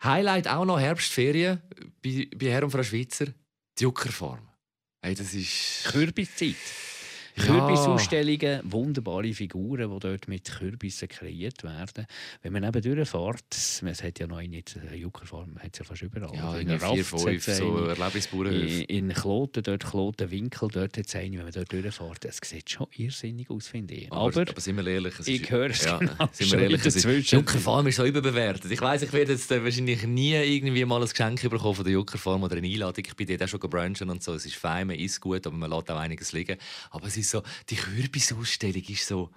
Highlight 0.03 0.49
auch 0.49 0.65
noch 0.65 0.81
Herbstferien 0.81 1.61
bei, 2.03 2.29
bei 2.35 2.51
Herr 2.51 2.65
und 2.65 2.71
Frau 2.71 2.83
Schweizer, 2.83 3.27
die 3.79 3.83
Juckerfarm. 3.83 4.41
Hey, 5.03 5.15
das 5.15 5.35
ist... 5.35 5.85
Kürbiszeit. 5.85 6.57
Kürbisausstellungen, 7.37 8.61
wunderbare 8.65 9.33
Figuren, 9.33 9.91
die 9.91 9.99
dort 9.99 10.29
mit 10.29 10.45
Kürbissen 10.45 11.09
kreiert 11.09 11.63
werden. 11.63 12.07
Wenn 12.43 12.53
man 12.53 12.65
eben 12.65 12.83
durchfährt, 12.83 13.45
es 13.51 14.03
hat 14.03 14.19
ja 14.19 14.27
noch 14.27 14.39
eine, 14.39 14.63
eine 14.89 14.97
Juckerform, 14.97 15.57
hat 15.59 15.71
es 15.73 15.79
ja 15.79 15.85
fast 15.85 16.03
überall. 16.03 16.35
Ja, 16.35 16.57
in 16.57 16.79
vier, 16.79 17.05
fünf, 17.05 17.45
so 17.45 17.87
Erlebnisbauernhöfe. 17.87 18.85
In, 18.85 19.09
in 19.09 19.15
Kloten, 19.15 19.63
dort 19.63 19.85
Klotenwinkel, 19.85 20.69
dort 20.69 20.97
hat 20.97 21.07
es 21.07 21.15
eine, 21.15 21.39
wenn 21.39 21.45
man 21.45 21.53
dort 21.53 21.73
durchfährt, 21.73 22.25
es 22.25 22.41
sieht 22.43 22.71
schon 22.71 22.87
irrsinnig 22.97 23.51
aus, 23.51 23.69
finde 23.69 23.95
ich. 23.95 24.13
Aber, 24.13 24.27
aber, 24.27 24.51
aber 24.51 24.61
sind 24.61 24.77
wir 24.77 24.87
ehrlich, 24.87 25.19
es 25.19 25.29
ich 25.29 25.51
höre 25.51 25.71
es 25.71 25.85
ja, 25.85 25.99
genau 25.99 26.29
sind 26.33 26.53
wir 26.53 26.59
ehrlich, 26.61 26.85
ist, 26.85 27.31
Juckerfarm 27.31 27.87
ist 27.87 27.97
so 27.97 28.05
überbewertet. 28.05 28.71
Ich 28.71 28.81
weiss, 28.81 29.03
ich 29.03 29.13
werde 29.13 29.33
jetzt 29.33 29.51
äh, 29.51 29.63
wahrscheinlich 29.63 30.07
nie 30.07 30.35
irgendwie 30.35 30.85
mal 30.85 31.01
ein 31.01 31.09
Geschenk 31.09 31.43
bekommen 31.49 31.75
von 31.75 31.85
der 31.85 31.93
Juckerfarm 31.93 32.43
oder 32.43 32.57
eine 32.57 32.67
Einladung. 32.67 33.05
Ich 33.07 33.17
bin 33.17 33.27
dort 33.27 33.43
auch 33.43 33.49
schon 33.49 33.61
gebrunchen 33.61 34.11
und 34.11 34.23
so. 34.23 34.35
Es 34.35 34.47
ist 34.47 34.57
fein, 34.57 34.87
man 34.87 34.97
isst 34.97 35.21
gut, 35.21 35.47
aber 35.47 35.57
man 35.57 35.71
lässt 35.71 35.91
auch 35.91 35.99
einiges 35.99 36.33
liegen. 36.33 36.57
Aber 36.91 37.07
es 37.07 37.17
ist 37.17 37.30
so, 37.31 37.43
die 37.69 37.77
Kürbisausstellung 37.77 38.83
ist 38.83 39.07
so, 39.07 39.31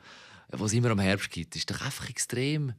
was 0.49 0.73
immer 0.73 0.91
am 0.91 0.99
Herbst 0.99 1.31
gibt, 1.31 1.55
ist 1.55 1.69
doch 1.69 1.81
einfach 1.81 2.09
extrem 2.09 2.73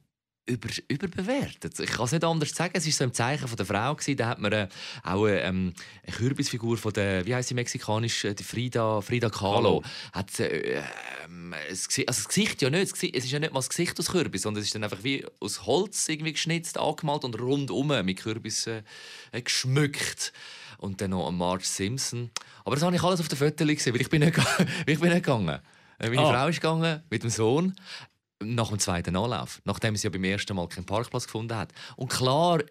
über, 0.47 0.69
überbewertet. 0.89 1.79
Ich 1.81 1.91
kann 1.91 2.05
es 2.05 2.13
nicht 2.13 2.25
anders 2.25 2.51
sagen. 2.51 2.73
Es 2.75 2.85
war 2.85 2.93
so 2.93 3.05
im 3.05 3.15
Zeichen 3.15 3.49
von 3.49 3.57
der 3.57 3.67
Frau. 3.67 3.95
Gewesen. 3.95 4.17
Da 4.17 4.29
hat 4.29 4.39
man 4.39 4.53
äh, 4.53 4.69
auch 5.03 5.27
äh, 5.27 5.41
ähm, 5.41 5.73
eine 6.07 6.17
Kürbisfigur 6.17 6.77
von 6.77 6.93
der, 6.93 7.25
wie 7.25 7.35
heißt 7.35 7.49
sie 7.49 7.55
mexikanisch, 7.55 8.25
äh, 8.25 8.35
die 8.35 8.45
Frida, 8.45 9.01
Frida 9.01 9.31
Kahlo. 9.31 9.83
Hat, 10.13 10.39
äh, 10.41 10.83
ähm, 11.25 11.55
es, 11.71 11.89
also 11.89 12.05
das 12.07 12.29
Gesicht 12.29 12.61
ja 12.61 12.69
nicht. 12.69 12.93
Es 12.93 13.03
ist 13.03 13.31
ja 13.31 13.39
nicht 13.39 13.53
mal 13.53 13.61
das 13.61 13.71
Gesicht 13.71 13.99
aus 13.99 14.11
Kürbis, 14.11 14.43
sondern 14.43 14.61
es 14.61 14.69
ist 14.69 14.75
dann 14.75 14.85
einfach 14.85 15.03
wie 15.03 15.25
aus 15.41 15.65
Holz 15.65 16.09
irgendwie 16.09 16.33
geschnitzt, 16.33 16.79
angemalt 16.79 17.25
und 17.25 17.41
rundum 17.41 17.89
mit 18.05 18.19
Kürbis 18.19 18.67
äh, 18.67 18.83
geschmückt. 19.33 20.33
Und 20.79 21.01
dann 21.01 21.11
noch 21.11 21.31
Marge 21.31 21.65
Simpson. 21.65 22.31
Aber 22.65 22.77
das 22.77 22.85
habe 22.85 22.95
ich 22.95 23.03
alles 23.03 23.21
auf 23.21 23.29
den 23.29 23.39
Fotos 23.39 23.67
gesehen, 23.67 23.95
weil 23.95 24.01
ich 24.01 24.11
bin 24.11 24.21
nicht, 24.21 24.39
ich 24.87 25.01
bin 25.01 25.11
nicht 25.11 25.25
gegangen. 25.25 25.61
Meine 25.99 26.21
oh. 26.21 26.31
Frau 26.31 26.49
ist 26.49 26.61
gegangen 26.61 27.03
mit 27.09 27.23
dem 27.23 27.31
Sohn 27.31 27.75
nach 28.43 28.69
dem 28.69 28.79
zweiten 28.79 29.17
Anlauf, 29.17 29.61
nachdem 29.65 29.97
sie 29.97 30.07
ja 30.07 30.11
beim 30.11 30.25
ersten 30.25 30.57
Mal 30.57 30.69
keinen 30.69 30.87
Parkplatz 30.87 31.27
gefunden 31.27 31.57
hat. 31.57 31.73
Und 31.97 32.11
klar 32.11 32.61
äh, 32.61 32.65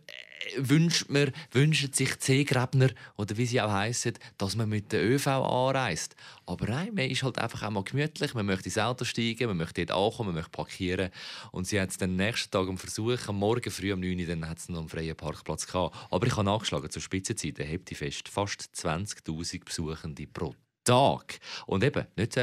wünscht 0.57 1.10
man, 1.10 1.31
wünschen 1.51 1.94
sich 1.94 2.19
C-Gräbner 2.19 2.89
oder 3.15 3.38
wie 3.38 3.45
sie 3.45 3.62
auch 3.62 3.71
heißen, 3.71 4.13
dass 4.38 4.56
man 4.56 4.69
mit 4.69 4.92
der 4.92 5.04
ÖV 5.04 5.27
anreist. 5.27 6.15
Aber 6.45 6.68
nein, 6.68 6.94
man 6.94 7.10
ist 7.10 7.24
halt 7.24 7.39
einfach 7.39 7.63
auch 7.63 7.71
mal 7.71 7.83
gemütlich, 7.83 8.33
man 8.33 8.45
möchte 8.45 8.65
ins 8.65 8.77
Auto 8.77 9.06
steigen, 9.06 9.48
man 9.48 9.57
möchte 9.57 9.86
dort 9.86 9.98
ankommen, 9.98 10.30
man 10.30 10.36
möchte 10.36 10.51
parkieren. 10.51 11.10
Und 11.51 11.65
sie 11.68 11.80
hat 11.80 11.89
es 11.89 11.98
den 11.98 12.15
nächsten 12.15 12.51
Tag 12.51 12.68
am 12.68 12.77
Versuch, 12.77 13.19
Morgen 13.31 13.71
früh 13.71 13.94
um 13.94 14.00
9 14.00 14.19
Uhr, 14.19 14.25
dann 14.25 14.50
hat 14.50 14.60
es 14.60 14.69
noch 14.69 14.80
einen 14.80 14.89
freien 14.89 15.15
Parkplatz 15.15 15.65
gehabt. 15.65 15.95
Aber 16.12 16.27
ich 16.27 16.33
habe 16.33 16.44
nachgeschlagen, 16.44 16.89
zur 16.89 17.01
Spitzenzeit, 17.01 17.57
hebt 17.60 17.89
die 17.89 17.95
fest, 17.95 18.30
fast 18.30 18.69
20'000 18.75 19.65
Besuchende 19.65 20.27
pro 20.27 20.56
Tag. 20.83 21.39
Und 21.65 21.83
eben, 21.83 22.06
nicht 22.18 22.38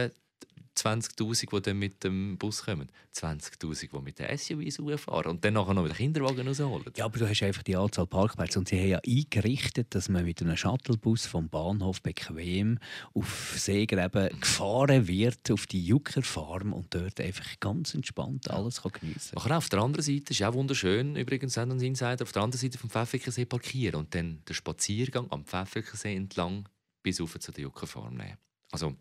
20'000, 0.80 1.50
die 1.50 1.62
dann 1.62 1.78
mit 1.78 2.02
dem 2.04 2.38
Bus 2.38 2.64
kommen. 2.64 2.90
20'000, 3.14 3.90
die 3.92 4.02
mit 4.02 4.18
den 4.18 4.38
SUVs 4.38 5.00
fahren 5.02 5.32
und 5.32 5.44
dann 5.44 5.54
nachher 5.54 5.74
noch 5.74 5.82
mit 5.82 5.92
den 5.92 5.96
Kinderwagen 5.96 6.46
rausholen. 6.46 6.86
Ja, 6.96 7.04
aber 7.04 7.18
du 7.18 7.28
hast 7.28 7.42
einfach 7.42 7.62
die 7.62 7.76
Anzahl 7.76 8.06
Parkplätze 8.06 8.58
und 8.58 8.68
sie 8.68 8.78
haben 8.78 8.88
ja 8.88 9.00
eingerichtet, 9.06 9.94
dass 9.94 10.08
man 10.08 10.24
mit 10.24 10.40
einem 10.40 10.56
Shuttlebus 10.56 11.26
vom 11.26 11.48
Bahnhof 11.48 12.02
bequem 12.02 12.78
auf 13.14 13.54
Seegräben 13.56 14.30
gefahren 14.40 15.06
wird, 15.06 15.50
auf 15.50 15.66
die 15.66 15.84
Juckerfarm 15.84 16.72
und 16.72 16.94
dort 16.94 17.20
einfach 17.20 17.60
ganz 17.60 17.94
entspannt 17.94 18.50
alles 18.50 18.82
kann 18.82 18.92
geniessen 18.92 19.36
kann. 19.36 19.52
Auf 19.52 19.68
der 19.68 19.80
anderen 19.80 20.04
Seite 20.04 20.32
ist 20.32 20.42
auch 20.42 20.54
wunderschön, 20.54 21.16
übrigens 21.16 21.58
an 21.58 21.70
Insider, 21.80 22.22
auf 22.22 22.32
der 22.32 22.42
anderen 22.42 22.60
Seite 22.60 22.78
vom 22.78 22.90
Pfäffikensee 22.90 23.44
parkieren 23.44 24.00
und 24.00 24.14
dann 24.14 24.42
den 24.48 24.54
Spaziergang 24.54 25.30
am 25.30 25.44
Pfäffikensee 25.44 26.16
entlang 26.16 26.68
bis 27.02 27.20
auf 27.20 27.38
zu 27.38 27.52
der 27.52 27.62
Juckerfarm 27.62 28.14
nehmen. 28.14 28.36
Also, 28.72 28.94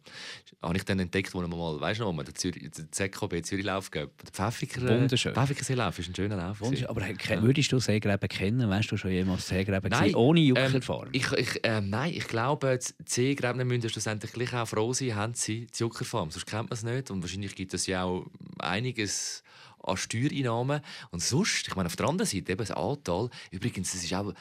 habe 0.62 0.77
ich 0.77 0.83
dann 0.83 1.00
entdeckt, 1.00 1.33
wo 1.33 1.42
man 1.42 1.50
mal, 1.50 1.80
weißt 1.80 2.00
du 2.00 2.12
noch, 2.12 2.24
der, 2.24 2.33
Zürich, 2.36 2.69
der 2.69 2.92
ZKB 2.92 3.42
Zürich-Lauf 3.44 3.92
gab. 3.92 4.10
Der 4.18 4.31
Pfäffiker, 4.31 4.81
Wunderschön. 4.81 5.33
Pfäffikerseelauf 5.33 5.98
ist 6.00 6.10
ein 6.10 6.16
schöner 6.16 6.36
Lauf. 6.36 6.62
Aber 6.88 7.07
ja. 7.07 7.42
würdest 7.42 7.71
du 7.71 7.80
Seegräben 7.80 8.27
kennen? 8.27 8.69
Weißt 8.69 8.92
du 8.92 8.98
schon 8.98 9.12
jemals 9.12 9.48
Seegräben 9.48 9.89
nein, 9.89 10.16
ohne 10.16 10.42
Juckerfarm? 10.42 11.07
Ähm, 11.07 11.10
ich, 11.13 11.31
ich, 11.33 11.60
ähm, 11.63 11.89
nein, 11.89 12.13
ich 12.13 12.27
glaube, 12.27 12.77
die 12.77 13.04
Seegräben 13.06 13.66
müssen 13.68 13.89
schlussendlich 13.89 14.33
gleich 14.33 14.54
auch 14.54 14.68
froh 14.68 14.92
sein, 14.92 15.16
haben 15.16 15.33
sie 15.33 15.68
die 15.68 15.80
Juckerfarm. 15.80 16.31
Sonst 16.31 16.45
kennt 16.45 16.69
man 16.69 16.74
es 16.74 16.83
nicht. 16.83 17.12
Und 17.12 17.21
wahrscheinlich 17.21 17.56
gibt 17.56 17.74
es 17.74 17.86
ja 17.88 18.04
auch 18.04 18.25
einiges 18.57 19.44
an 19.84 19.98
Steuereinnahmen. 19.98 20.81
Und 21.12 21.22
sonst, 21.22 21.68
ich 21.68 21.76
meine, 21.76 21.88
auf 21.88 21.96
der 21.96 22.08
anderen 22.08 22.28
Seite 22.30 22.52
eben 22.52 22.60
das 22.60 22.72
Antal, 22.72 23.30
übrigens, 23.52 23.92
das 23.92 24.04
ist 24.04 24.14
auch 24.14 24.31
äh, 24.31 24.34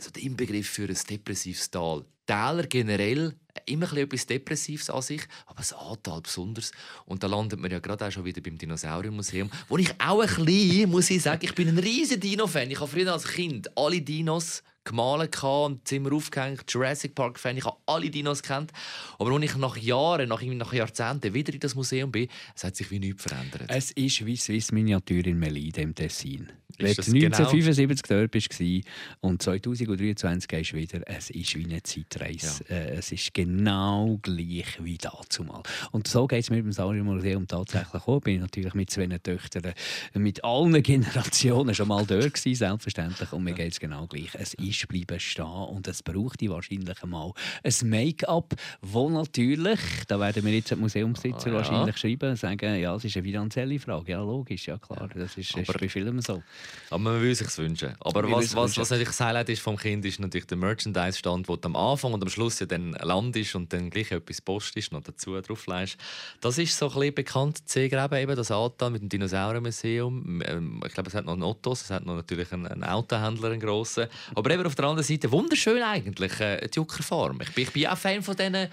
so 0.00 0.10
der 0.10 0.22
Inbegriff 0.22 0.68
für 0.68 0.88
ein 0.88 0.98
depressives 1.08 1.70
Tal. 1.70 2.04
Täler 2.26 2.66
generell 2.68 3.34
immer 3.66 3.92
etwas 3.96 4.26
Depressives 4.26 4.88
an 4.88 5.02
sich, 5.02 5.22
aber 5.46 5.58
das 5.58 5.72
Antal 5.72 6.20
besonders. 6.20 6.70
Und 7.04 7.22
da 7.22 7.26
landet 7.26 7.58
man 7.58 7.70
ja 7.70 7.80
gerade 7.80 8.06
auch 8.06 8.10
schon 8.12 8.24
wieder 8.24 8.40
beim 8.40 8.56
Dinosauriermuseum, 8.56 9.50
wo 9.68 9.78
ich 9.78 9.90
auch 9.98 10.20
ein 10.22 10.44
bisschen, 10.44 10.90
muss 10.90 11.10
ich 11.10 11.22
sagen, 11.22 11.44
ich 11.44 11.54
bin 11.54 11.68
ein 11.68 11.78
riesiger 11.78 12.20
Dino-Fan. 12.20 12.70
Ich 12.70 12.78
habe 12.78 12.90
früher 12.90 13.12
als 13.12 13.26
Kind 13.26 13.76
alle 13.76 14.00
Dinos 14.00 14.62
gemalt 14.84 15.42
und 15.42 15.86
Zimmer 15.86 16.12
aufgehängt, 16.12 16.64
Jurassic 16.68 17.14
Park 17.14 17.38
Fan, 17.38 17.56
ich 17.56 17.64
habe 17.64 17.76
alle 17.86 18.10
Dinos 18.10 18.42
kennt. 18.42 18.72
Aber 19.18 19.32
als 19.32 19.44
ich 19.44 19.56
nach 19.56 19.76
Jahren, 19.76 20.28
nach, 20.28 20.42
nach 20.42 20.72
Jahrzehnten 20.72 21.34
wieder 21.34 21.52
in 21.52 21.60
das 21.60 21.74
Museum 21.74 22.10
bin, 22.10 22.28
es 22.54 22.64
hat 22.64 22.76
sich 22.76 22.90
wie 22.90 22.98
nichts 22.98 23.22
verändert. 23.22 23.64
Es 23.68 23.90
ist 23.92 24.24
wie 24.24 24.36
Swiss 24.36 24.72
Miniatur 24.72 25.26
in 25.26 25.38
Melide 25.38 25.82
im 25.82 25.94
Tessin. 25.94 26.52
Wenn 26.78 26.94
du 26.94 27.02
1975 27.02 28.08
genau? 28.08 28.20
dort 28.20 28.34
warst 28.34 28.86
und 29.20 29.42
2023 29.42 30.48
gehst 30.48 30.72
du 30.72 30.76
wieder, 30.76 31.00
es 31.06 31.30
ist 31.30 31.56
wie 31.56 31.64
eine 31.64 31.82
Zeitreise. 31.82 32.64
Ja. 32.68 32.76
Äh, 32.76 32.96
es 32.96 33.12
ist 33.12 33.32
genau 33.34 34.18
gleich 34.22 34.78
wie 34.82 34.98
dazumal. 34.98 35.62
Und 35.92 36.06
so 36.06 36.26
geht 36.26 36.44
es 36.44 36.50
mir 36.50 36.62
beim 36.62 36.72
Saurier 36.72 37.04
Museum 37.04 37.46
tatsächlich 37.46 38.06
auch. 38.06 38.20
Bin 38.20 38.36
ich 38.36 38.40
natürlich 38.40 38.74
mit 38.74 38.90
zwei 38.90 39.06
Töchtern, 39.06 39.72
mit 40.14 40.44
allen 40.44 40.82
Generationen 40.82 41.74
schon 41.74 41.88
mal 41.88 42.04
dort 42.06 42.34
gewesen, 42.34 42.54
selbstverständlich. 42.54 43.32
Und 43.32 43.44
mir 43.44 43.54
geht 43.54 43.72
es 43.72 43.80
genau 43.80 44.06
gleich. 44.06 44.30
Es 44.34 44.54
ist 44.54 44.88
bleiben 44.88 45.20
stehen 45.20 45.44
und 45.44 45.86
es 45.88 46.02
braucht 46.02 46.42
wahrscheinlich 46.48 47.02
einmal 47.02 47.32
ein 47.62 47.88
Make-up, 47.88 48.54
wo 48.82 49.08
natürlich, 49.08 49.80
da 50.08 50.18
werden 50.18 50.44
wir 50.44 50.52
jetzt 50.52 50.70
den 50.70 50.80
Museumsbesitzer 50.80 51.48
ah, 51.48 51.50
ja. 51.50 51.56
wahrscheinlich 51.56 51.96
schreiben, 51.96 52.36
sagen, 52.36 52.76
ja, 52.80 52.94
es 52.94 53.04
ist 53.04 53.16
eine 53.16 53.24
finanzielle 53.24 53.78
Frage. 53.78 54.12
Ja, 54.12 54.20
logisch, 54.20 54.66
ja 54.66 54.78
klar, 54.78 55.08
das 55.14 55.36
ist, 55.36 55.56
ist 55.56 55.78
bei 55.78 55.88
Filmen 55.88 56.20
so. 56.20 56.42
Aber 56.90 56.98
man 56.98 57.22
will 57.22 57.34
sich 57.34 57.56
wünschen. 57.56 57.94
Aber 58.00 58.28
was, 58.30 58.54
was, 58.54 58.76
was 58.76 58.90
natürlich 58.90 59.08
das 59.10 59.20
Highlight 59.20 59.48
ist 59.48 59.62
vom 59.62 59.76
Kind, 59.76 60.04
ist 60.04 60.18
natürlich 60.18 60.46
der 60.46 60.56
Merchandise-Stand, 60.56 61.48
wo 61.48 61.54
du 61.56 61.68
am 61.68 61.76
Anfang 61.76 62.12
und 62.12 62.22
am 62.22 62.28
Schluss 62.28 62.58
ja 62.58 62.66
dann 62.66 62.92
Land 62.92 63.36
ist 63.36 63.54
und 63.54 63.72
dann 63.72 63.90
gleich 63.90 64.10
etwas 64.10 64.40
Post 64.40 64.76
ist, 64.76 64.90
noch 64.90 65.02
dazu 65.02 65.40
drauflegst. 65.40 65.96
Das 66.40 66.58
ist 66.58 66.76
so 66.76 66.88
ein 66.88 66.94
bisschen 66.94 67.14
bekannt, 67.14 67.62
Seegräben 67.64 68.18
eben, 68.18 68.34
das 68.34 68.50
Alta 68.50 68.90
mit 68.90 69.02
dem 69.02 69.08
Dinosauriermuseum. 69.08 70.42
Ähm, 70.44 70.82
ich 70.84 70.92
glaube, 70.92 71.08
es 71.08 71.14
hat 71.14 71.24
noch 71.24 71.34
einen 71.34 71.44
Ottos, 71.44 71.82
es 71.82 71.90
hat 71.90 72.04
noch 72.04 72.16
natürlich 72.16 72.52
einen, 72.52 72.66
einen 72.66 72.84
Autohändler, 72.84 73.50
einen 73.50 73.60
grossen. 73.60 74.08
Aber 74.34 74.50
eben 74.50 74.66
auf 74.66 74.74
der 74.74 74.86
anderen 74.86 75.06
Seite, 75.06 75.30
wunderschön 75.30 75.82
eigentlich, 75.82 76.40
äh, 76.40 76.66
die 76.66 76.76
Juckerfarm. 76.76 77.40
Ich 77.42 77.54
bin, 77.54 77.64
ich 77.64 77.72
bin 77.72 77.86
auch 77.86 77.98
Fan 77.98 78.22
von 78.22 78.34
diesen 78.34 78.68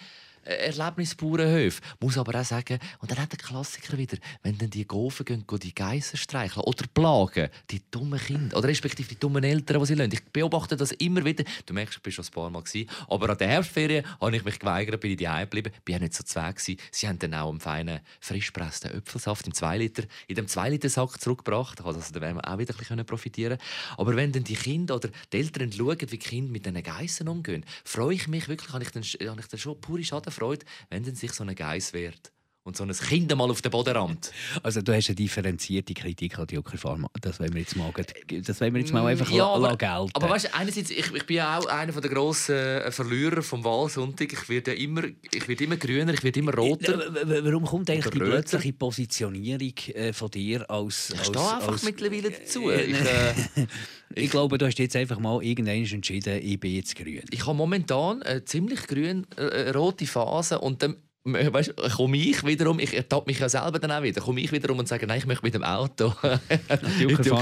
Erlebnisbauernhöfe. 0.48 1.82
Muss 2.00 2.18
aber 2.18 2.40
auch 2.40 2.46
sagen, 2.46 2.80
und 3.00 3.12
dann 3.12 3.20
hat 3.20 3.32
der 3.32 3.40
Klassiker 3.40 3.98
wieder, 3.98 4.18
wenn 4.44 4.58
dann 4.58 4.70
die 4.70 4.86
Gofen 4.86 5.26
gehen, 5.26 5.46
gehen 5.48 5.60
die 5.60 5.76
Geissen 5.76 6.18
streicheln 6.18 6.64
oder 6.66 6.86
plagen, 6.94 7.50
die 7.70 7.82
dummen 7.92 8.20
Kinder, 8.20 8.58
oder 8.58 8.68
respektive 8.68 9.10
die 9.10 9.20
dummen 9.20 9.44
Eltern, 9.44 9.80
die 9.80 9.86
sie 9.86 9.96
lassen. 9.96 10.14
Ich 10.14 10.24
beobachte 10.26 10.78
das 10.78 10.92
immer 10.94 11.24
wieder. 11.24 11.44
Du 11.66 11.74
merkst, 11.74 11.98
du 11.98 12.02
bist 12.02 12.16
schon 12.16 12.26
ein 12.26 12.32
paar 12.32 12.50
Mal 12.50 12.64
gewesen. 12.64 12.90
Aber 13.10 13.30
an 13.30 13.38
der 13.38 13.48
Herbstferien 13.48 14.06
habe 14.20 14.36
ich 14.36 14.44
mich 14.44 14.60
geweigert, 14.60 15.02
bin 15.02 15.12
ich 15.12 15.18
daheim 15.18 15.50
geblieben. 15.50 15.72
Bin 15.84 15.96
auch 15.96 16.00
nicht 16.00 16.14
so 16.14 16.24
zwei. 16.24 16.48
Sie 16.58 17.08
haben 17.08 17.20
dann 17.20 17.34
auch 17.34 17.50
einen 17.50 17.60
feinen, 17.60 18.00
frisch 18.20 18.54
gepressten 18.54 18.92
Äpfelsaft 18.92 19.46
im 19.48 19.54
2 19.54 19.78
Liter, 19.78 20.04
in 20.28 20.36
dem 20.36 20.48
2 20.48 20.70
Liter 20.70 20.90
Sack 20.90 21.20
zurückgebracht. 21.20 21.84
Also 21.84 22.00
da 22.14 22.22
werden 22.22 22.38
wir 22.38 22.48
auch 22.48 22.58
wieder 22.58 22.74
ein 22.74 22.78
bisschen 22.78 23.06
profitieren 23.06 23.58
Aber 23.98 24.16
wenn 24.16 24.32
dann 24.32 24.44
die 24.44 24.56
Kinder 24.56 24.96
oder 24.96 25.10
die 25.32 25.38
Eltern 25.38 25.72
schauen, 25.72 26.00
wie 26.00 26.06
die 26.06 26.18
Kinder 26.18 26.52
mit 26.52 26.66
diesen 26.66 26.82
Geissen 26.82 27.28
umgehen, 27.28 27.66
freue 27.84 28.16
ich 28.16 28.28
mich 28.28 28.48
wirklich, 28.48 28.74
habe 28.74 28.84
ich 28.84 28.92
dann, 28.92 29.04
habe 29.04 29.42
ich 29.42 29.48
dann 29.48 29.60
schon 29.60 29.80
pure 29.80 30.04
Schadenfreude, 30.38 30.66
wenn 30.90 31.04
dann 31.04 31.16
sich 31.16 31.34
so 31.34 31.44
ein 31.44 31.54
Geiss 31.56 31.94
wehrt 31.94 32.32
und 32.68 32.76
so 32.76 32.84
ein 32.84 32.92
Kind 32.92 33.36
mal 33.36 33.50
auf 33.50 33.62
den 33.62 33.72
Boden 33.72 33.96
rammt. 33.96 34.32
Also 34.62 34.82
du 34.82 34.94
hast 34.94 35.08
eine 35.08 35.16
differenzierte 35.16 35.94
Kritik 35.94 36.38
an 36.38 36.48
die 36.48 36.56
Juckerfarm. 36.56 37.08
Das 37.22 37.40
wollen 37.40 37.54
wir 37.54 37.62
jetzt 37.62 37.78
mal, 37.78 37.92
das 37.94 38.62
wollen 38.62 38.74
wir 38.74 38.82
jetzt 38.82 38.94
mal 38.94 39.04
mm, 39.04 39.08
einfach 39.08 39.32
ja, 39.32 39.48
aber, 39.48 39.78
gelten. 39.78 40.12
Aber 40.14 40.30
weißt, 40.30 40.54
einerseits, 40.54 40.92
ich, 40.92 41.14
ich 41.14 41.26
bin 41.26 41.38
ja 41.38 41.58
auch 41.58 41.66
einer 41.68 41.94
der 41.94 42.12
grossen 42.12 42.56
äh, 42.56 42.92
Verlierer 42.92 43.42
vom 43.42 43.64
Wahlsonntag. 43.64 44.34
Ich 44.34 44.50
werde 44.50 44.74
immer, 44.76 45.04
ich 45.06 45.48
werde 45.48 45.64
immer 45.64 45.78
grüner, 45.78 46.14
ich 46.14 46.24
werde 46.24 46.40
immer 46.40 46.54
roter. 46.54 47.00
Warum 47.24 47.66
kommt 47.66 47.90
eigentlich 47.90 48.12
die 48.12 48.20
plötzliche 48.20 48.74
Positionierung 48.74 49.74
äh, 49.94 50.12
von 50.12 50.30
dir 50.30 50.70
als... 50.70 51.12
Ich 51.14 51.24
stehe 51.24 51.40
einfach 51.40 51.70
als, 51.70 51.84
mittlerweile 51.84 52.32
dazu. 52.32 52.70
Ich, 52.70 52.94
äh, 52.94 53.34
ich 54.14 54.30
glaube, 54.30 54.58
du 54.58 54.66
hast 54.66 54.78
jetzt 54.78 54.96
einfach 54.98 55.20
mal 55.20 55.42
irgendwann 55.42 55.86
entschieden, 55.86 56.42
ich 56.44 56.60
bin 56.60 56.76
jetzt 56.76 56.98
grün. 56.98 57.24
Ich 57.32 57.46
habe 57.46 57.56
momentan 57.56 58.22
eine 58.24 58.44
ziemlich 58.44 58.88
grün-rote 58.88 60.04
äh, 60.04 60.08
Phase 60.08 60.60
und 60.60 60.84
dann 60.84 60.98
weißt, 61.34 61.76
komme 61.96 62.18
ich 62.18 62.46
wiederum, 62.46 62.80
ich 62.80 62.94
ertappe 62.94 63.30
mich 63.30 63.40
ja 63.40 63.50
selber 63.50 63.80
dann 63.80 63.92
auch 63.92 64.04
wieder, 64.04 64.22
komme 64.22 64.42
ich 64.42 64.52
wiederum 64.52 64.80
und 64.80 64.88
sage, 64.88 65.08
nein, 65.08 65.20
ich 65.20 65.26
möchte 65.26 65.46
mit 65.46 65.54
dem 65.54 65.64
Auto 65.64 66.10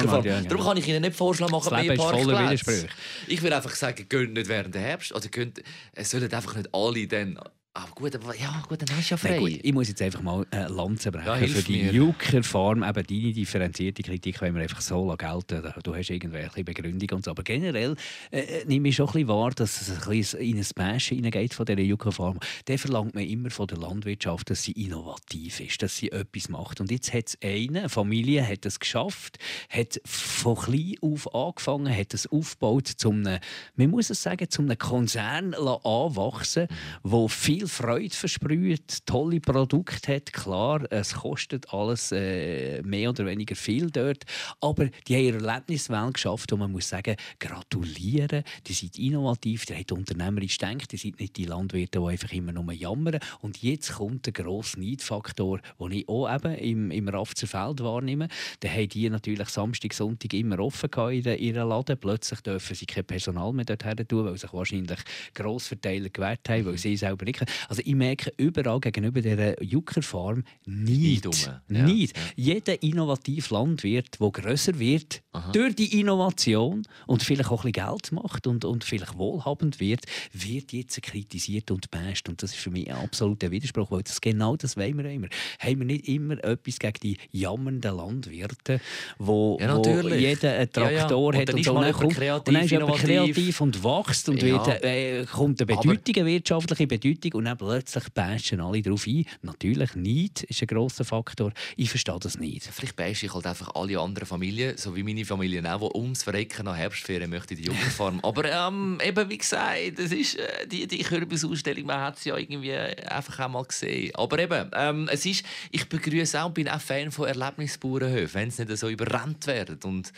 fahren. 0.06 0.26
Ja, 0.26 0.42
Darum 0.42 0.66
kann 0.66 0.78
ich 0.78 0.88
Ihnen 0.88 1.02
nicht 1.02 1.16
vorschlagen, 1.16 1.52
machen 1.52 1.74
mehr 1.86 1.96
Parkplätze. 1.96 2.88
Ich 3.28 3.42
will 3.42 3.54
einfach 3.54 3.76
sagen, 3.76 4.06
gehen 4.08 4.34
nicht 4.34 4.48
während 4.48 4.76
der 4.76 4.82
Herbst, 4.82 5.14
oder 5.14 5.28
gehen, 5.28 5.54
es 5.94 6.10
sollen 6.10 6.32
einfach 6.32 6.56
nicht 6.56 6.70
alle 6.74 7.08
dann 7.08 7.40
aber 7.78 7.92
gut, 7.94 8.16
aber, 8.16 8.34
ja, 8.38 8.64
gut, 8.70 8.82
dann 8.82 8.96
hast 8.96 9.10
du 9.10 9.16
ja 9.16 9.18
frei. 9.18 9.38
Gut, 9.38 9.60
ich 9.62 9.74
muss 9.74 9.90
jetzt 9.90 10.02
einfach 10.02 10.22
mal 10.22 10.48
eine 10.50 10.70
Lanze 10.70 11.12
brechen 11.12 11.28
ja, 11.28 11.48
für 11.48 11.62
die 11.62 11.90
Jucker-Farm. 11.90 12.84
Eben 12.84 13.06
deine 13.06 13.34
differenzierte 13.34 14.02
Kritik 14.02 14.40
wenn 14.40 14.56
wir 14.56 14.62
einfach 14.62 14.80
so 14.80 15.14
gelten. 15.18 15.74
Du 15.84 15.94
hast 15.94 16.10
irgendwelche 16.10 16.64
Begründung 16.64 17.18
und 17.18 17.26
so. 17.26 17.32
Aber 17.32 17.44
generell 17.44 17.98
äh, 18.32 18.40
äh, 18.40 18.66
nehme 18.66 18.88
ich 18.88 18.96
schon 18.96 19.08
ein 19.08 19.12
bisschen 19.12 19.28
wahr, 19.28 19.52
dass 19.52 19.82
es 19.82 19.90
ein 19.90 20.10
bisschen 20.10 20.40
in 20.40 20.58
ein 20.58 20.64
Smash 20.64 21.10
hineingeht 21.10 21.54
von 21.54 21.66
dieser 21.66 21.82
Jucker-Farm. 21.82 22.40
Der 22.66 22.80
verlangt 22.80 23.14
man 23.14 23.26
immer 23.26 23.50
von 23.50 23.68
der 23.68 23.78
Landwirtschaft, 23.78 24.50
dass 24.50 24.64
sie 24.64 24.72
innovativ 24.72 25.60
ist, 25.60 25.82
dass 25.82 25.98
sie 25.98 26.14
etwas 26.14 26.48
macht. 26.48 26.80
Und 26.80 26.92
jetzt 26.92 27.14
hat 27.14 27.28
es 27.28 27.38
eine, 27.44 27.80
eine 27.80 27.90
Familie 27.90 28.48
hat 28.48 28.66
es 28.66 28.80
geschafft, 28.80 29.38
hat 29.70 30.00
von 30.06 30.56
klein 30.56 30.96
auf 31.02 31.36
angefangen, 31.36 31.94
hat 31.94 32.14
es 32.14 32.26
aufgebaut, 32.26 32.88
zum 32.88 33.26
einem, 33.28 33.40
man 33.76 33.90
muss 33.90 34.10
es 34.10 34.24
sagen, 34.24 34.50
zum 34.50 34.66
einem 34.66 34.78
Konzern 34.78 35.54
anwachsen, 35.54 36.70
wo 37.04 37.28
viel 37.28 37.65
viel 37.66 37.68
Freude 37.68 38.16
versprüht, 38.16 39.06
tolle 39.06 39.40
Produkte 39.40 40.16
hat. 40.16 40.32
Klar, 40.34 40.84
es 40.92 41.14
kostet 41.14 41.72
alles 41.74 42.12
äh, 42.12 42.82
mehr 42.84 43.10
oder 43.10 43.26
weniger 43.26 43.56
viel 43.56 43.90
dort, 43.90 44.24
aber 44.62 44.88
die 45.08 45.16
haben 45.16 45.38
eine 45.38 45.48
Erlebniswelt 45.48 46.14
geschafft 46.16 46.52
und 46.54 46.60
man 46.60 46.72
muss 46.72 46.90
sagen, 46.90 47.16
gratulieren, 47.40 48.44
die 48.68 48.74
sind 48.74 48.98
innovativ, 48.98 49.66
die 49.66 49.74
haben 49.74 49.98
unternehmerisch 49.98 50.58
gedacht, 50.58 50.92
die 50.92 50.98
sind 50.98 51.20
nicht 51.20 51.38
die 51.38 51.46
Landwirte, 51.46 52.00
die 52.00 52.06
einfach 52.06 52.32
immer 52.32 52.52
nur 52.52 52.72
jammern. 52.72 53.20
Und 53.42 53.62
jetzt 53.62 53.94
kommt 53.94 54.26
der 54.26 54.34
grosse 54.34 54.80
Neidfaktor, 54.80 55.60
den 55.80 55.92
ich 55.92 56.08
auch 56.08 56.34
eben 56.34 56.56
im, 56.56 56.92
im 56.92 57.08
Rafzer 57.08 57.48
Feld 57.48 57.82
wahrnehme. 57.82 58.28
Da 58.60 58.70
haben 58.70 58.90
die 58.90 59.10
natürlich 59.10 59.50
Samstag, 59.50 59.94
Sonntag 59.94 60.34
immer 60.34 60.60
offen 60.60 60.90
in 61.12 61.24
ihren 61.24 61.70
Laden. 61.70 61.98
Plötzlich 61.98 62.42
dürfen 62.42 62.76
sie 62.76 62.86
kein 62.86 63.06
Personal 63.06 63.54
mehr 63.54 63.66
dort 63.66 63.84
tun, 64.08 64.26
weil 64.26 64.38
sich 64.38 64.54
wahrscheinlich 64.54 65.00
Grossverteiler 65.34 66.10
gewährt 66.10 66.48
haben, 66.50 66.66
weil 66.66 66.78
sie 66.78 66.98
selber 66.98 67.26
nicht 67.26 67.46
also 67.70 67.82
ich 67.86 67.96
merke 67.96 68.32
überall 68.38 68.80
gegenüber 68.80 69.22
dieser 69.22 69.62
Juckerfarm 69.62 70.44
nicht. 70.66 71.26
Ja. 71.46 71.62
nicht. 71.86 72.16
Ja. 72.18 72.24
Jeder 72.36 72.82
innovative 72.84 73.54
Landwirt, 73.54 74.20
der 74.20 74.32
grösser 74.32 74.80
wird, 74.80 75.22
Aha. 75.32 75.52
durch 75.52 75.76
die 75.76 76.00
Innovation 76.00 76.84
und 77.08 77.24
vielleicht 77.24 77.50
auch 77.50 77.66
ein 77.66 77.72
bisschen 77.72 77.88
Geld 77.88 78.12
macht 78.12 78.48
und, 78.48 78.66
und 78.66 78.84
vielleicht 78.84 79.18
wohlhabend 79.18 79.80
wird, 79.80 80.06
wird 80.34 80.74
jetzt 80.74 81.02
kritisiert 81.02 81.72
und 81.72 81.90
basht. 81.92 82.30
Und 82.30 82.42
das 82.42 82.52
ist 82.52 82.60
für 82.60 82.72
mich 82.72 82.90
ein 82.90 82.98
absoluter 82.98 83.52
Widerspruch, 83.52 83.92
weil 83.92 84.04
das 84.04 84.22
genau 84.22 84.56
das 84.56 84.78
wollen 84.78 84.98
wir 84.98 85.06
immer. 85.06 85.28
Haben 85.60 85.80
wir 85.80 85.86
nicht 85.86 86.08
immer 86.08 86.44
etwas 86.44 86.80
gegen 86.80 87.00
die 87.02 87.18
jammernden 87.32 87.96
Landwirte, 87.96 88.80
wo, 89.18 89.58
ja, 89.60 89.78
wo 89.78 90.10
jeder 90.10 90.54
einen 90.54 90.72
Traktor 90.72 91.34
ja, 91.34 91.40
ja. 91.40 91.42
hat 91.42 91.54
und, 91.54 91.58
und 91.58 91.66
so. 91.66 91.78
Und 91.78 91.92
kommt, 91.94 92.14
kreativ, 92.16 92.48
und 92.48 92.54
dann 92.54 92.64
ist 92.64 93.02
kreativ 93.02 93.62
und 93.62 93.84
wächst 93.84 94.30
und 94.30 94.42
wird, 94.42 94.68
äh, 94.84 95.26
kommt 95.26 95.62
eine 95.62 95.66
Bedeutung, 95.66 96.16
eine 96.16 96.26
wirtschaftliche 96.26 96.88
Bedeutung 96.88 97.34
und 97.46 97.50
dann 97.50 97.58
plötzlich 97.58 98.10
bashen 98.10 98.60
alle 98.60 98.82
darauf 98.82 99.06
ein. 99.06 99.24
Natürlich, 99.44 99.94
Neid 99.96 100.44
ist 100.44 100.62
ein 100.62 100.68
grosser 100.68 101.06
Faktor. 101.06 101.52
Ich 101.76 101.92
verstehe 101.92 102.18
das 102.20 102.40
nicht. 102.40 102.64
Vielleicht 102.64 102.96
bashe 102.96 103.28
ich 103.28 103.34
halt 103.36 103.46
einfach 103.46 103.76
alle 103.76 104.00
anderen 104.00 104.26
Familien, 104.26 104.76
so 104.78 104.96
wie 104.96 105.04
meine 105.04 105.26
Familie 105.26 105.62
auch, 105.72 105.92
die 105.92 106.00
ums 106.00 106.24
Verrecken 106.24 106.66
nach 106.66 106.76
Herbstferien 106.76 107.30
möchte 107.30 107.54
in 107.54 107.62
die 107.62 107.68
Jugendfarm. 107.68 108.20
Aber 108.24 108.46
ähm, 108.46 109.00
eben, 109.06 109.30
wie 109.30 109.38
gesagt, 109.38 110.00
das 110.00 110.12
ist, 110.12 110.40
äh, 110.40 110.66
die, 110.66 110.88
die 110.88 111.04
Kürbisausstellung, 111.04 111.86
man 111.86 112.02
hat 112.02 112.18
sie 112.18 112.30
ja 112.30 112.38
irgendwie 112.38 112.74
einfach 112.74 113.40
auch 113.46 113.50
mal 113.50 113.64
gesehen. 113.64 114.16
Aber 114.16 114.40
eben, 114.40 114.72
ähm, 114.74 115.08
es 115.12 115.24
ist, 115.28 115.46
ich 115.70 115.88
begrüße 115.88 116.42
auch, 116.42 116.50
bin 116.50 116.68
auch 116.68 116.82
Fan 116.82 117.12
von 117.12 117.28
Erlebnisbauernhöfen, 117.28 118.42
wenn 118.42 118.50
sie 118.50 118.66
nicht 118.66 118.80
so 118.80 118.90
überrannt 118.90 119.46
werden. 119.46 119.78
Und 119.84 120.12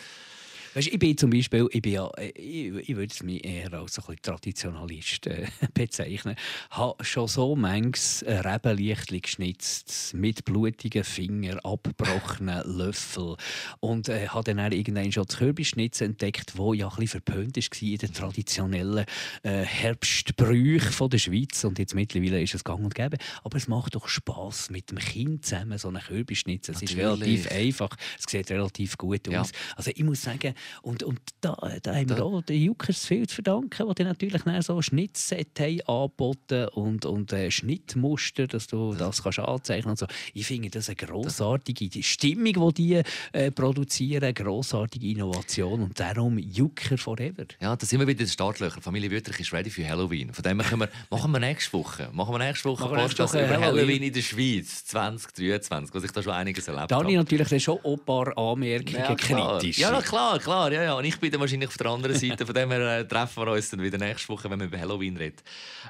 Weißt, 0.78 0.90
ich 0.90 1.00
bin 1.00 1.18
zum 1.18 1.32
Beispiel, 1.32 1.68
ich, 1.72 1.82
bin 1.82 1.94
ja, 1.94 2.08
ich, 2.36 2.68
ich 2.68 2.96
würde 2.96 3.26
mich 3.26 3.44
eher 3.44 3.74
als 3.74 3.98
ein 3.98 4.16
Traditionalist 4.22 5.26
äh, 5.26 5.48
bezeichnen. 5.74 6.36
Ich 6.70 6.78
habe 6.78 7.04
schon 7.04 7.28
so 7.28 7.56
manches 7.56 8.24
Rebenlichtchen 8.28 9.24
geschnitzt, 9.24 10.14
mit 10.14 10.46
blutigen 10.46 11.04
Fingern, 11.04 11.58
abgebrochenen 11.62 12.62
Löffel. 12.78 13.38
Und 13.80 14.08
äh, 14.08 14.28
habe 14.28 14.54
dann 14.54 14.72
irgendwann 14.72 15.12
schon 15.12 15.26
das 15.26 15.38
Kürbisschnitzen 15.38 16.12
entdeckt, 16.12 16.54
das 16.56 16.76
ja 16.76 16.88
ein 16.88 16.96
bisschen 16.96 17.08
verpönt 17.08 17.58
war 17.58 17.82
in 17.82 17.98
den 17.98 18.14
traditionellen 18.14 19.06
äh, 19.42 19.64
Herbstbrüchen 19.64 21.10
der 21.10 21.18
Schweiz. 21.18 21.64
Und 21.64 21.80
jetzt 21.80 21.96
mittlerweile 21.96 22.40
ist 22.40 22.54
es 22.54 22.64
gang 22.64 22.84
und 22.84 22.94
gäbe. 22.94 23.18
Aber 23.44 23.58
es 23.58 23.68
macht 23.68 23.96
doch 23.96 24.08
Spass 24.08 24.70
mit 24.70 24.92
dem 24.92 25.00
Kind 25.00 25.44
zusammen 25.44 25.80
so 25.80 25.88
einen 25.88 26.04
Kürbisschnitzen. 26.04 26.76
Es 26.76 26.84
ist 26.84 26.96
relativ 26.96 27.52
einfach, 27.52 27.98
es 28.20 28.30
sieht 28.30 28.52
relativ 28.52 28.96
gut 28.96 29.28
aus. 29.30 29.50
Ja. 29.50 29.60
Also 29.76 29.90
ich 29.96 30.04
muss 30.04 30.22
sagen, 30.22 30.54
und, 30.82 31.04
und 31.04 31.20
da, 31.42 31.56
da 31.82 31.96
haben 31.96 32.10
wir 32.10 32.24
auch 32.24 32.42
den 32.42 32.62
Juckers 32.62 33.06
viel 33.06 33.28
zu 33.28 33.36
verdanken, 33.36 33.94
die 33.98 34.04
natürlich 34.04 34.42
so 34.62 34.82
Schnittset 34.82 35.60
haben 35.60 35.82
angeboten 35.88 36.68
und, 36.70 37.06
und 37.06 37.34
äh, 37.34 37.52
Schnittmuster, 37.52 38.48
dass 38.48 38.68
du 38.68 38.94
das 38.94 39.24
kannst 39.24 39.40
anzeichnen 39.40 39.92
und 39.92 40.00
so. 40.00 40.08
Ich 40.34 40.48
finde 40.48 40.70
das 40.70 40.90
eine 40.90 40.96
grossartige 40.96 42.04
Stimmung, 42.04 42.74
die 42.74 42.88
die 42.88 43.02
äh, 43.34 43.52
produzieren, 43.52 44.24
eine 44.24 44.34
grossartige 44.34 45.08
Innovation 45.08 45.82
und 45.82 46.00
darum 46.00 46.38
Jucker 46.38 46.98
forever. 46.98 47.46
Ja, 47.60 47.76
da 47.76 47.86
sind 47.86 48.00
wir 48.00 48.08
wieder 48.08 48.20
in 48.20 48.26
den 48.26 48.32
Startlöchern. 48.32 48.82
Familie 48.82 49.12
Wüttrich 49.12 49.40
ist 49.40 49.54
ready 49.54 49.70
für 49.70 49.88
Halloween. 49.88 50.34
Von 50.34 50.44
dem 50.44 50.60
können 50.60 50.82
wir, 50.82 50.90
machen 51.10 51.32
wir 51.32 51.40
nächste 51.40 51.74
Woche. 51.74 52.10
Machen 52.14 52.34
wir 52.34 52.40
nächste 52.40 52.70
Woche 52.70 52.88
Podcast 52.88 53.34
über 53.34 53.48
Halloween. 53.48 53.64
Halloween 53.64 54.04
in 54.04 54.14
der 54.14 54.22
Schweiz 54.22 54.86
2023, 54.86 55.94
wo 55.94 56.00
sich 56.00 56.12
da 56.12 56.24
schon 56.24 56.34
einiges 56.34 56.68
erlebt 56.68 56.92
Da 56.92 56.98
habe 56.98 57.12
ich 57.12 57.18
natürlich 57.18 57.64
schon 57.64 57.80
ein 57.84 58.00
paar 58.00 58.38
Anmerkungen 58.38 58.96
ja, 58.96 59.16
kritisch. 59.16 59.78
Ja, 59.78 60.02
klar, 60.02 60.40
klar 60.48 60.72
ja, 60.72 60.84
ja. 60.84 60.94
Und 60.94 61.06
ich 61.06 61.20
bin 61.20 61.32
dann 61.32 61.42
wahrscheinlich 61.42 61.68
auf 61.68 61.78
der 61.78 61.88
anderen 61.88 62.18
Seite. 62.18 62.46
Von 62.46 62.56
dem 62.56 62.72
her 62.72 63.00
äh, 63.00 63.08
treffen 63.08 63.44
wir 63.44 63.52
uns 63.52 63.70
dann 63.70 63.82
wieder 63.82 63.98
nächste 63.98 64.30
Woche, 64.30 64.50
wenn 64.50 64.60
wir 64.60 64.68
über 64.68 64.80
Halloween 64.80 65.18
reden. 65.18 65.42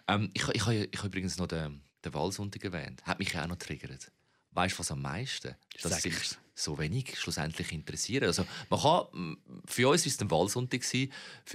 Ähm, 0.08 0.30
ich, 0.34 0.48
ich, 0.50 0.68
ich, 0.68 0.90
ich 0.92 0.98
habe 0.98 1.08
übrigens 1.08 1.38
noch 1.38 1.48
den, 1.48 1.82
den 2.04 2.14
Wahlsonntag 2.14 2.64
erwähnt. 2.64 3.04
Hat 3.04 3.20
mich 3.20 3.38
auch 3.38 3.48
noch 3.48 3.58
triggert. 3.58 4.12
Weißt 4.52 4.76
du, 4.76 4.80
was 4.80 4.92
am 4.92 5.02
meisten? 5.02 5.56
Dass 5.84 6.02
sich 6.02 6.16
so 6.56 6.80
wenig 6.80 7.20
schlussendlich 7.20 7.72
interessieren. 7.72 8.26
Also, 8.26 8.46
man 8.70 8.80
kann, 8.80 9.38
für 9.66 9.90
uns 9.90 10.06
war 10.06 10.12
es 10.12 10.20
ein 10.20 10.32
Wahlsonntag, 10.32 10.84
für 10.84 11.08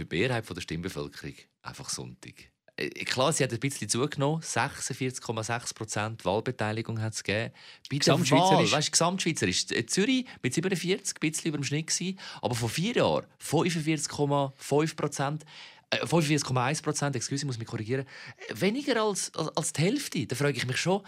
die 0.05 0.17
Mehrheit 0.17 0.49
der 0.49 0.61
Stimmbevölkerung 0.61 1.35
einfach 1.63 1.89
Sonntag. 1.89 2.52
Äh, 2.77 2.89
klar, 3.05 3.33
sie 3.33 3.45
hat 3.45 3.53
ein 3.53 3.61
bisschen 3.61 3.89
zugenommen. 3.89 4.41
46,6 4.41 5.75
Prozent 5.75 6.25
Wahlbeteiligung 6.25 7.01
hat 7.01 7.15
es 7.15 7.23
gegeben. 7.23 7.53
Bei 7.91 7.99
Gesamtschweizerisch. 7.99 8.73
Wahl, 8.73 8.79
weißt, 8.79 8.93
Gesamtschweizerisch. 8.93 9.67
Äh, 9.71 9.87
Zürich 9.87 10.27
mit 10.43 10.55
47, 10.55 11.17
ein 11.17 11.21
bisschen 11.21 11.49
über 11.49 11.59
dem 11.59 11.65
Schnitt. 11.65 11.87
Gewesen, 11.89 12.19
aber 12.41 12.55
vor 12.55 12.69
vier 12.69 12.95
Jahren 12.95 13.27
45,5 13.41 14.97
Prozent. 14.97 15.45
45,1 15.93 16.79
äh, 16.79 16.83
Prozent, 16.83 17.17
excuse, 17.17 17.43
ich 17.43 17.47
muss 17.47 17.59
mich 17.59 17.69
korrigieren. 17.69 18.07
Weniger 18.55 19.03
als, 19.03 19.35
als, 19.35 19.55
als 19.57 19.73
die 19.75 19.83
Hälfte. 19.83 20.27
Da 20.27 20.37
frage 20.37 20.57
ich 20.57 20.67
mich 20.67 20.79
schon, 20.79 21.03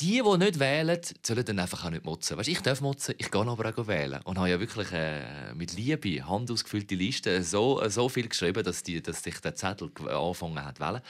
die, 0.00 0.22
die 0.22 0.38
nicht 0.38 0.58
wählen, 0.58 1.00
sollen 1.24 1.44
dann 1.44 1.58
einfach 1.58 1.84
auch 1.84 1.90
nicht 1.90 2.04
motzen. 2.04 2.36
Weißt, 2.36 2.48
ich 2.48 2.60
darf 2.60 2.80
motzen, 2.80 3.14
ich 3.18 3.30
gehe 3.30 3.40
aber 3.40 3.68
auch 3.78 3.86
wählen. 3.86 4.20
Und 4.24 4.38
habe 4.38 4.50
ja 4.50 4.58
wirklich 4.58 4.90
äh, 4.92 5.54
mit 5.54 5.74
Liebe, 5.74 6.26
handausgefüllte 6.26 6.94
Listen 6.94 7.42
so, 7.44 7.80
äh, 7.80 7.90
so 7.90 8.08
viel 8.08 8.28
geschrieben, 8.28 8.64
dass, 8.64 8.82
die, 8.82 9.02
dass 9.02 9.22
sich 9.22 9.38
der 9.40 9.54
Zettel 9.54 9.90
angefangen 10.08 10.64
hat 10.64 10.78
zu 10.78 10.82
wählen. 10.82 11.00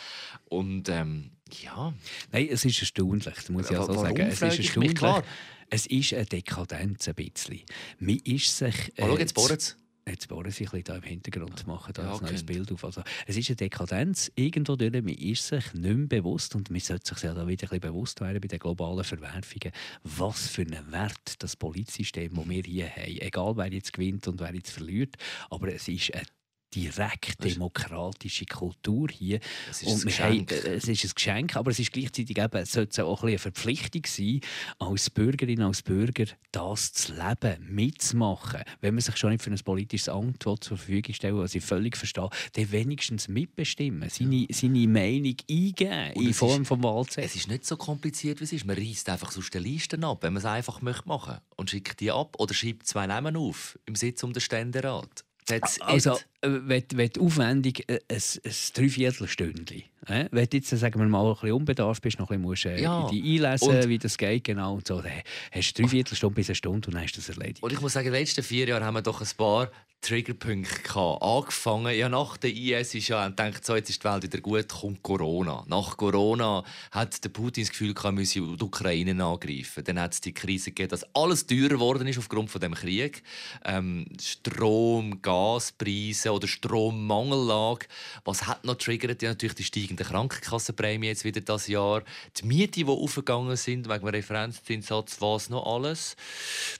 Und 0.46 0.88
ähm, 0.88 1.30
ja... 1.62 1.94
Nein, 2.30 2.48
es 2.50 2.64
ist 2.64 2.80
erstaunlich, 2.80 3.48
muss 3.48 3.70
ich 3.70 3.76
auch 3.76 3.86
so 3.86 3.94
sagen. 3.94 4.20
Es 4.20 4.42
ist 4.42 4.58
erstaunlich. 4.58 5.24
Es 5.70 5.86
ist 5.86 6.12
eine 6.12 6.26
Dekadenz 6.26 7.08
ein 7.08 7.14
bisschen. 7.14 7.62
Man 7.98 8.18
ist 8.18 8.56
sich... 8.56 8.92
Äh, 8.96 9.02
oh, 9.02 9.08
schau, 9.08 9.18
jetzt 9.18 9.34
bohrt 9.34 9.76
Jetzt 10.06 10.28
bohren 10.28 10.50
sie 10.50 10.66
ein 10.66 10.70
bisschen 10.70 10.96
im 10.96 11.02
Hintergrund 11.02 11.66
machen, 11.66 11.92
da 11.94 12.02
ja, 12.02 12.14
ein 12.14 12.24
neues 12.24 12.44
Bild 12.44 12.70
auf. 12.72 12.84
Also, 12.84 13.02
es 13.26 13.36
ist 13.36 13.48
eine 13.48 13.56
Dekadenz 13.56 14.30
irgendwo 14.34 14.76
durch. 14.76 14.92
Man 14.92 15.08
ist 15.08 15.46
sich 15.46 15.72
nicht 15.72 15.96
mehr 15.96 16.06
bewusst 16.06 16.54
und 16.54 16.70
man 16.70 16.80
sollte 16.80 17.14
sich 17.14 17.24
ja 17.24 17.32
da 17.32 17.48
wieder 17.48 17.64
ein 17.64 17.80
bisschen 17.80 17.80
bewusst 17.80 18.20
werden 18.20 18.40
bei 18.40 18.48
den 18.48 18.58
globalen 18.58 19.02
Verwerfungen, 19.02 19.72
was 20.02 20.48
für 20.48 20.62
einen 20.62 20.92
Wert 20.92 21.42
das 21.42 21.56
Politsystem, 21.56 22.34
das 22.34 22.48
wir 22.48 22.62
hier 22.62 22.90
haben, 22.90 23.18
egal 23.20 23.56
wer 23.56 23.72
jetzt 23.72 23.94
gewinnt 23.94 24.28
und 24.28 24.40
wer 24.40 24.54
jetzt 24.54 24.72
verliert, 24.72 25.16
aber 25.48 25.72
es 25.72 25.88
ist 25.88 26.12
eine 26.14 26.24
direkt 26.74 27.44
demokratische 27.44 28.46
Kultur 28.46 29.08
hier. 29.10 29.40
Es 29.70 29.82
ist, 29.82 30.04
und 30.04 30.18
haben, 30.18 30.46
äh, 30.48 30.74
es 30.74 30.88
ist 30.88 31.04
ein 31.04 31.10
Geschenk, 31.14 31.56
aber 31.56 31.70
es 31.70 31.78
ist 31.78 31.92
gleichzeitig 31.92 32.38
eben, 32.38 32.64
sollte 32.64 33.04
auch 33.04 33.22
ein 33.22 33.34
eine 33.34 33.38
Verpflichtung 33.38 34.02
sein, 34.06 34.40
als 34.78 35.10
Bürgerin, 35.10 35.62
als 35.62 35.82
Bürger 35.82 36.26
das 36.52 36.92
zu 36.92 37.14
leben, 37.14 37.74
mitzumachen. 37.74 38.62
Wenn 38.80 38.94
man 38.94 39.02
sich 39.02 39.16
schon 39.16 39.30
nicht 39.30 39.42
für 39.42 39.50
ein 39.50 39.58
politisches 39.58 40.08
Amt 40.08 40.42
zur 40.42 40.56
Verfügung 40.56 41.14
stellt, 41.14 41.34
was 41.34 41.54
ich 41.54 41.64
völlig 41.64 41.96
verstehe, 41.96 42.28
dann 42.52 42.72
wenigstens 42.72 43.28
mitbestimmen, 43.28 44.08
seine, 44.08 44.46
seine 44.50 44.86
Meinung 44.86 45.36
eingeben 45.50 46.12
in 46.14 46.34
Form 46.34 46.62
ist, 46.62 46.68
von 46.68 46.82
Wahlzettel. 46.82 47.24
Es 47.24 47.36
ist 47.36 47.48
nicht 47.48 47.66
so 47.66 47.76
kompliziert, 47.76 48.40
wie 48.40 48.44
es 48.44 48.52
ist. 48.52 48.64
Man 48.64 48.76
reißt 48.76 49.08
einfach 49.08 49.36
aus 49.36 49.50
den 49.50 49.62
Listen 49.62 50.04
ab, 50.04 50.22
wenn 50.22 50.32
man 50.32 50.40
es 50.40 50.46
einfach 50.46 50.80
machen 50.80 51.02
möchte 51.06 51.42
und 51.56 51.70
schickt 51.70 52.00
die 52.00 52.10
ab 52.10 52.36
oder 52.38 52.54
schreibt 52.54 52.86
zwei 52.86 53.06
Namen 53.06 53.36
auf 53.36 53.78
im 53.86 53.94
Sitz 53.94 54.22
um 54.22 54.32
den 54.32 54.40
Ständerat. 54.40 55.24
That's 55.46 55.78
also, 55.82 56.14
äh, 56.40 56.48
wenn, 56.48 56.84
wenn 56.94 57.10
aufwendig 57.20 57.84
ein, 57.88 57.98
ein, 58.08 58.22
ein 58.44 58.52
Dreiviertelstündchen, 58.74 59.82
äh? 60.06 60.26
wenn 60.30 60.46
du 60.48 60.56
jetzt, 60.56 60.70
sagen 60.70 60.98
wir 60.98 61.06
mal, 61.06 61.26
ein 61.26 61.34
bisschen 61.34 61.52
unbedarft 61.52 62.02
bist, 62.02 62.18
noch 62.18 62.30
ein 62.30 62.40
bisschen 62.40 62.42
musst, 62.42 62.80
äh, 62.80 62.82
ja. 62.82 63.08
die 63.10 63.36
einlesen, 63.36 63.68
und 63.68 63.88
wie 63.88 63.98
das 63.98 64.16
geht, 64.16 64.44
genau, 64.44 64.74
und 64.74 64.86
so, 64.86 65.02
dann 65.02 65.12
hast 65.52 65.74
du 65.74 65.82
drei 65.82 65.88
Viertelstunde 65.88 66.34
bis 66.34 66.48
eine 66.48 66.54
Stunde 66.54 66.88
und 66.88 66.94
dann 66.94 67.02
hast 67.02 67.12
du 67.12 67.20
das 67.20 67.28
erledigt. 67.28 67.62
Und 67.62 67.72
ich 67.72 67.80
muss 67.80 67.92
sagen, 67.92 68.06
in 68.06 68.12
den 68.14 68.22
letzten 68.22 68.42
vier 68.42 68.66
Jahren 68.66 68.84
haben 68.84 68.94
wir 68.94 69.02
doch 69.02 69.20
ein 69.20 69.28
paar 69.36 69.70
Triggerpunkte 70.04 70.82
gehabt. 70.82 71.22
Angefangen, 71.22 71.96
ja, 71.96 72.10
nach 72.10 72.36
der 72.36 72.50
IS 72.50 72.94
ist 72.94 73.08
ja, 73.08 73.24
und 73.24 73.38
denkt, 73.38 73.64
so, 73.64 73.74
jetzt 73.74 73.88
ist 73.88 74.04
die 74.04 74.08
Welt 74.08 74.22
wieder 74.22 74.38
gut, 74.38 74.68
kommt 74.68 75.02
Corona. 75.02 75.64
Nach 75.66 75.96
Corona 75.96 76.62
hat 76.90 77.24
der 77.24 77.30
Putin 77.30 77.64
das 77.64 77.70
Gefühl 77.70 77.94
gehabt, 77.94 78.14
müsse 78.14 78.40
die 78.40 78.62
Ukraine 78.62 79.24
angreifen. 79.24 79.82
Dann 79.82 79.98
hat 79.98 80.12
es 80.12 80.20
die 80.20 80.34
Krise 80.34 80.72
gegeben, 80.72 80.90
dass 80.90 81.06
alles 81.14 81.46
teurer 81.46 81.68
geworden 81.68 82.06
ist 82.06 82.18
aufgrund 82.18 82.50
von 82.50 82.60
dem 82.60 82.74
Krieg. 82.74 83.22
Ähm, 83.64 84.04
Strom, 84.20 85.22
Gaspreise 85.22 86.32
oder 86.32 86.48
Strommangellage. 86.48 87.86
Was 88.26 88.46
hat 88.46 88.62
noch 88.62 88.74
triggert? 88.74 89.22
Ja, 89.22 89.30
natürlich 89.30 89.54
die 89.54 89.64
steigende 89.64 90.04
Krankenkassenprämie 90.04 91.06
jetzt 91.06 91.24
wieder 91.24 91.40
das 91.40 91.66
Jahr. 91.66 92.02
Die 92.36 92.44
Miete, 92.44 92.84
die 92.84 92.86
aufgegangen 92.86 93.56
sind, 93.56 93.88
wegen 93.88 94.00
dem 94.00 94.08
Referenzzinssatz, 94.08 95.16
was 95.20 95.48
noch 95.48 95.64
alles. 95.64 96.14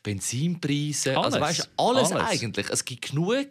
Benzinpreise. 0.03 1.17
Alles. 1.17 1.25
Also 1.25 1.41
weißt, 1.41 1.71
alles, 1.79 2.13
alles 2.13 2.31
eigentlich. 2.31 2.69
Es 2.69 2.85
gibt 2.85 3.14
genug 3.15 3.49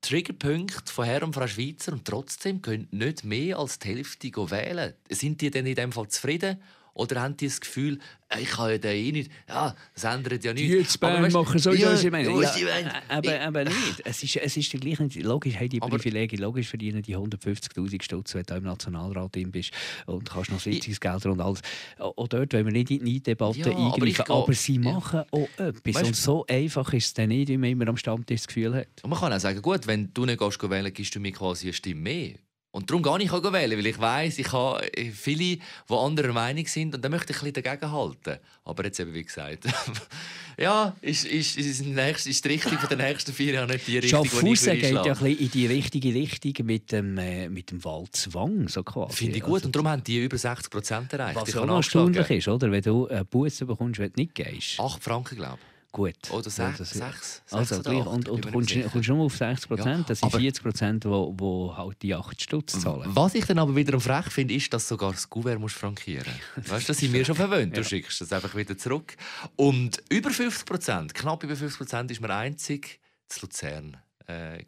Triggerpunkte 0.00 0.92
von 0.92 1.04
Herrn 1.04 1.24
und 1.24 1.34
Frau 1.34 1.46
Schweizer 1.46 1.92
und 1.92 2.04
trotzdem 2.04 2.60
können 2.60 2.88
nicht 2.90 3.22
mehr 3.22 3.58
als 3.58 3.78
die 3.78 3.88
Hälfte 3.88 4.32
wählen. 4.32 4.94
Sind 5.08 5.40
die 5.40 5.50
denn 5.50 5.66
in 5.66 5.76
dem 5.76 5.92
Fall 5.92 6.08
zufrieden? 6.08 6.60
Oder 6.96 7.20
haben 7.20 7.36
die 7.36 7.46
das 7.46 7.60
Gefühl, 7.60 7.98
ich 8.40 8.48
kann 8.48 8.70
ja 8.70 8.90
eh 8.90 9.12
nicht, 9.12 9.30
ja, 9.48 9.76
das 9.94 10.04
ändert 10.04 10.42
ja 10.44 10.54
nichts. 10.54 10.68
Die 10.68 10.76
jetzt 10.78 10.98
Bayern 10.98 11.30
machen 11.30 11.58
so, 11.58 11.72
ja, 11.72 11.92
ich 11.94 12.10
meine. 12.10 12.30
Ja, 12.30 13.02
aber, 13.08 13.40
aber 13.40 13.64
nicht. 13.64 14.02
Es 14.04 14.22
ist, 14.22 14.36
es 14.36 14.56
ist 14.56 14.72
gleich 14.72 14.98
nicht, 14.98 15.22
logisch 15.22 15.54
haben 15.56 15.68
die 15.68 15.78
Privilegien, 15.78 16.40
logisch 16.40 16.68
verdienen 16.68 17.02
die 17.02 17.16
150'000 17.16 18.02
Stutz, 18.02 18.34
wenn 18.34 18.44
du 18.44 18.54
im 18.54 18.64
Nationalrat 18.64 19.36
drin 19.36 19.50
bist 19.50 19.72
und 20.06 20.28
kannst 20.28 20.50
noch 20.50 20.58
Sitzungsgelder 20.58 21.30
und 21.30 21.40
alles. 21.40 21.60
Auch 21.98 22.28
dort 22.28 22.52
wollen 22.54 22.64
wir 22.64 22.72
nicht 22.72 22.90
in 22.90 23.04
die 23.04 23.22
Debatte 23.22 23.58
ja, 23.58 23.66
eingreifen, 23.66 24.22
aber, 24.22 24.42
aber 24.44 24.52
sie 24.54 24.78
machen 24.78 25.20
ja. 25.20 25.26
auch 25.30 25.48
etwas. 25.58 25.94
Weißt, 25.94 26.06
und 26.06 26.16
so 26.16 26.46
einfach 26.46 26.92
ist 26.94 27.06
es 27.06 27.14
dann 27.14 27.28
nicht, 27.28 27.48
wie 27.48 27.58
man 27.58 27.70
immer 27.70 27.88
am 27.88 27.98
Stammtisch 27.98 28.40
das 28.40 28.48
Gefühl 28.48 28.74
hat. 28.74 28.88
Und 29.02 29.10
man 29.10 29.20
kann 29.20 29.32
auch 29.34 29.40
sagen, 29.40 29.60
gut, 29.60 29.86
wenn 29.86 30.12
du 30.14 30.24
nicht 30.24 30.38
gehst 30.38 30.62
wählen, 30.70 30.92
gibst 30.92 31.14
du 31.14 31.20
mir 31.20 31.32
quasi 31.32 31.66
eine 31.66 31.74
Stimme 31.74 32.00
mehr. 32.00 32.34
Und 32.76 32.90
darum 32.90 33.02
gehe 33.02 33.22
ich 33.24 33.32
auch 33.32 33.52
wählen, 33.54 33.78
weil 33.78 33.86
ich 33.86 33.98
weiß, 33.98 34.38
ich 34.38 34.52
habe 34.52 34.86
viele, 35.10 35.56
die 35.56 35.60
anderer 35.88 36.34
Meinung 36.34 36.66
sind 36.66 36.94
und 36.94 37.02
dann 37.02 37.10
möchte 37.10 37.32
ich 37.32 37.38
ein 37.38 37.50
bisschen 37.50 37.64
dagegen 37.64 37.90
halten. 37.90 38.38
Aber 38.66 38.84
jetzt 38.84 39.00
eben, 39.00 39.14
wie 39.14 39.24
gesagt, 39.24 39.64
ja, 40.58 40.94
ist, 41.00 41.24
ist, 41.24 41.56
ist, 41.56 41.86
nächste, 41.86 42.28
ist 42.28 42.44
die 42.44 42.48
Richtung 42.48 42.76
für 42.78 42.94
die 42.94 43.02
nächsten 43.02 43.32
vier 43.32 43.54
Jahre 43.54 43.72
nicht 43.72 43.86
die 43.86 43.96
Richtung, 43.96 44.24
die 44.24 44.52
ich 44.52 44.60
geht 44.60 44.82
ja 44.82 45.00
ein 45.00 45.08
bisschen 45.08 45.38
in 45.38 45.50
die 45.52 45.66
richtige 45.66 46.12
Richtung 46.12 46.66
mit 46.66 46.92
dem, 46.92 47.16
äh, 47.16 47.48
mit 47.48 47.70
dem 47.70 47.82
Wahlzwang, 47.82 48.68
so 48.68 48.82
quasi. 48.82 49.16
Finde 49.16 49.38
ich 49.38 49.42
gut 49.42 49.54
also, 49.54 49.66
und 49.68 49.74
darum 49.74 49.88
haben 49.88 50.04
die 50.04 50.22
über 50.22 50.36
60 50.36 50.70
Prozent 50.70 51.10
erreicht. 51.14 51.40
Was 51.40 51.56
auch 51.56 51.64
noch 51.64 51.76
erstaunlich 51.76 52.28
ist, 52.28 52.46
oder? 52.46 52.70
wenn 52.70 52.82
du 52.82 53.08
einen 53.08 53.24
Buß 53.24 53.58
bekommst, 53.60 54.00
wenn 54.00 54.12
du 54.12 54.20
nicht 54.20 54.34
gehst. 54.34 54.78
8 54.78 55.02
Franken, 55.02 55.36
glaube 55.36 55.58
ich. 55.62 55.75
Gut. 55.96 56.30
Oder 56.30 56.50
6, 56.50 56.90
6, 56.90 57.42
also, 57.52 57.76
oder 57.76 58.06
und, 58.06 58.28
und 58.28 58.44
du 58.44 58.50
kommst, 58.50 58.74
kommst 58.92 59.08
nur 59.08 59.24
auf 59.24 59.34
60 59.34 59.66
Prozent. 59.66 60.00
Ja, 60.00 60.04
das 60.08 60.20
sind 60.20 60.30
40 60.30 60.62
Prozent, 60.62 61.04
die 61.04 61.08
wo, 61.08 61.74
halt 61.74 62.02
die 62.02 62.14
8 62.14 62.42
Stutz 62.42 62.78
zahlen. 62.78 63.10
Was 63.14 63.34
ich 63.34 63.46
dann 63.46 63.58
aber 63.58 63.74
wiederum 63.74 64.02
frech 64.02 64.26
finde, 64.26 64.52
ist, 64.52 64.70
dass 64.74 64.86
sogar 64.86 65.12
das 65.12 65.30
Kuvert 65.30 65.58
musst 65.58 65.76
frankieren 65.76 66.30
musst. 66.54 66.68
Weißt 66.70 66.86
du, 66.86 66.92
das 66.92 66.98
sind 66.98 67.14
wir 67.14 67.24
schon 67.24 67.34
verwöhnt. 67.34 67.74
Du 67.74 67.80
ja. 67.80 67.88
schickst 67.88 68.20
das 68.20 68.30
einfach 68.30 68.54
wieder 68.54 68.76
zurück. 68.76 69.16
Und 69.56 70.02
über 70.10 70.28
50 70.28 70.66
Prozent, 70.66 71.14
knapp 71.14 71.42
über 71.42 71.56
50 71.56 71.78
Prozent, 71.78 72.10
ist 72.10 72.20
man 72.20 72.30
einzig 72.30 73.00
zu 73.30 73.46
Luzern 73.46 73.96
äh, 74.28 74.62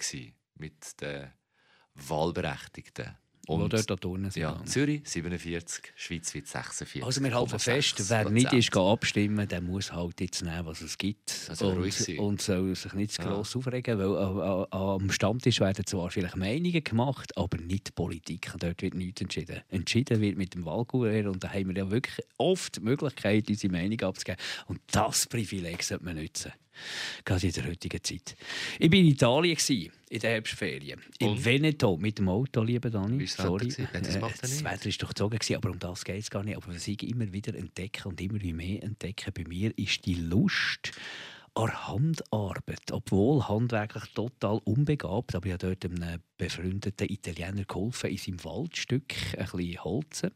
mit 0.55 0.99
den 1.03 1.27
Wahlberechtigten. 1.93 3.19
Und, 3.49 3.73
dort 3.73 4.01
Turnen 4.01 4.31
sind. 4.31 4.43
Ja, 4.43 4.61
Zürich 4.65 5.01
47, 5.05 5.93
Schweizweit 5.97 6.47
46. 6.47 7.05
Also 7.05 7.23
wir 7.23 7.35
halten 7.35 7.59
fest, 7.59 8.11
wer 8.11 8.29
nicht 8.29 8.53
ist 8.53 8.77
abstimmen, 8.77 9.49
der 9.49 9.61
muss 9.61 9.93
halt 9.93 10.21
jetzt 10.21 10.43
nehmen, 10.43 10.67
was 10.67 10.83
es 10.83 10.99
gibt. 10.99 11.47
Also 11.49 11.69
und, 11.69 12.09
und 12.19 12.43
soll 12.43 12.75
sich 12.75 12.93
nicht 12.93 13.13
zu 13.13 13.23
gross 13.23 13.55
ja. 13.55 13.59
aufregen, 13.59 13.99
weil 13.99 14.67
am 14.71 15.11
Stammtisch 15.11 15.61
werden 15.61 15.87
zwar 15.87 16.11
vielleicht 16.11 16.37
Meinungen 16.37 16.85
gemacht, 16.85 17.37
aber 17.37 17.59
nicht 17.59 17.95
Politik. 17.95 18.53
Dort 18.59 18.83
wird 18.83 18.95
nichts 18.95 19.23
entschieden. 19.23 19.63
Entschieden 19.69 20.21
wird 20.21 20.37
mit 20.37 20.55
dem 20.55 20.65
Wahlkuvert 20.65 21.27
und 21.27 21.43
da 21.43 21.49
haben 21.49 21.69
wir 21.69 21.77
ja 21.77 21.91
wirklich 21.91 22.25
oft 22.37 22.77
die 22.77 22.81
Möglichkeit, 22.81 23.49
unsere 23.49 23.73
Meinung 23.73 24.01
abzugeben. 24.03 24.41
Und 24.67 24.81
das 24.91 25.27
Privileg 25.27 25.83
sollte 25.83 26.05
man 26.05 26.17
nutzen 26.17 26.53
gerade 27.25 27.47
in 27.47 27.53
der 27.53 27.67
heutigen 27.67 28.03
Zeit. 28.03 28.37
Ich 28.79 28.91
war 28.91 28.99
in 28.99 29.07
Italien, 29.07 29.59
in 30.11 30.21
der 30.21 30.31
Herbstferien. 30.31 31.01
In 31.19 31.29
Und? 31.29 31.45
Veneto 31.45 31.97
mit 31.97 32.19
dem 32.19 32.29
Auto, 32.29 32.63
lieber 32.63 32.91
Dani. 32.91 33.27
Sorry. 33.27 33.69
Das, 33.69 33.79
äh, 33.79 33.87
das 33.93 34.15
Wetter 34.65 34.65
war 34.65 34.77
durchzogen, 34.79 35.57
aber 35.57 35.71
um 35.71 35.79
das 35.79 36.05
geht 36.05 36.21
es 36.21 36.31
gar 36.31 36.43
nicht. 36.43 36.57
Aber 36.57 36.75
was 36.75 36.89
ich 36.89 37.03
immer 37.03 37.33
wieder 37.33 37.55
entdecke 37.55 38.09
und 38.09 38.21
immer 38.21 38.39
mehr 38.39 38.83
entdecke 38.83 39.33
bei 39.33 39.45
mir, 39.45 39.77
ist 39.77 40.07
die 40.07 40.15
Lust 40.15 40.93
an 41.55 41.89
Handarbeit. 41.89 42.93
Obwohl 42.93 43.47
handwerklich 43.49 44.05
total 44.15 44.61
unbegabt, 44.65 45.35
aber 45.35 45.47
ich 45.47 45.53
habe 45.53 45.77
dort 45.77 45.85
einem 45.85 46.21
befreundeten 46.37 47.09
Italiener 47.09 47.65
geholfen, 47.65 48.11
in 48.11 48.17
seinem 48.17 48.45
Waldstück 48.45 49.15
ein 49.37 49.45
bisschen 49.45 49.85
holzen. 49.85 50.31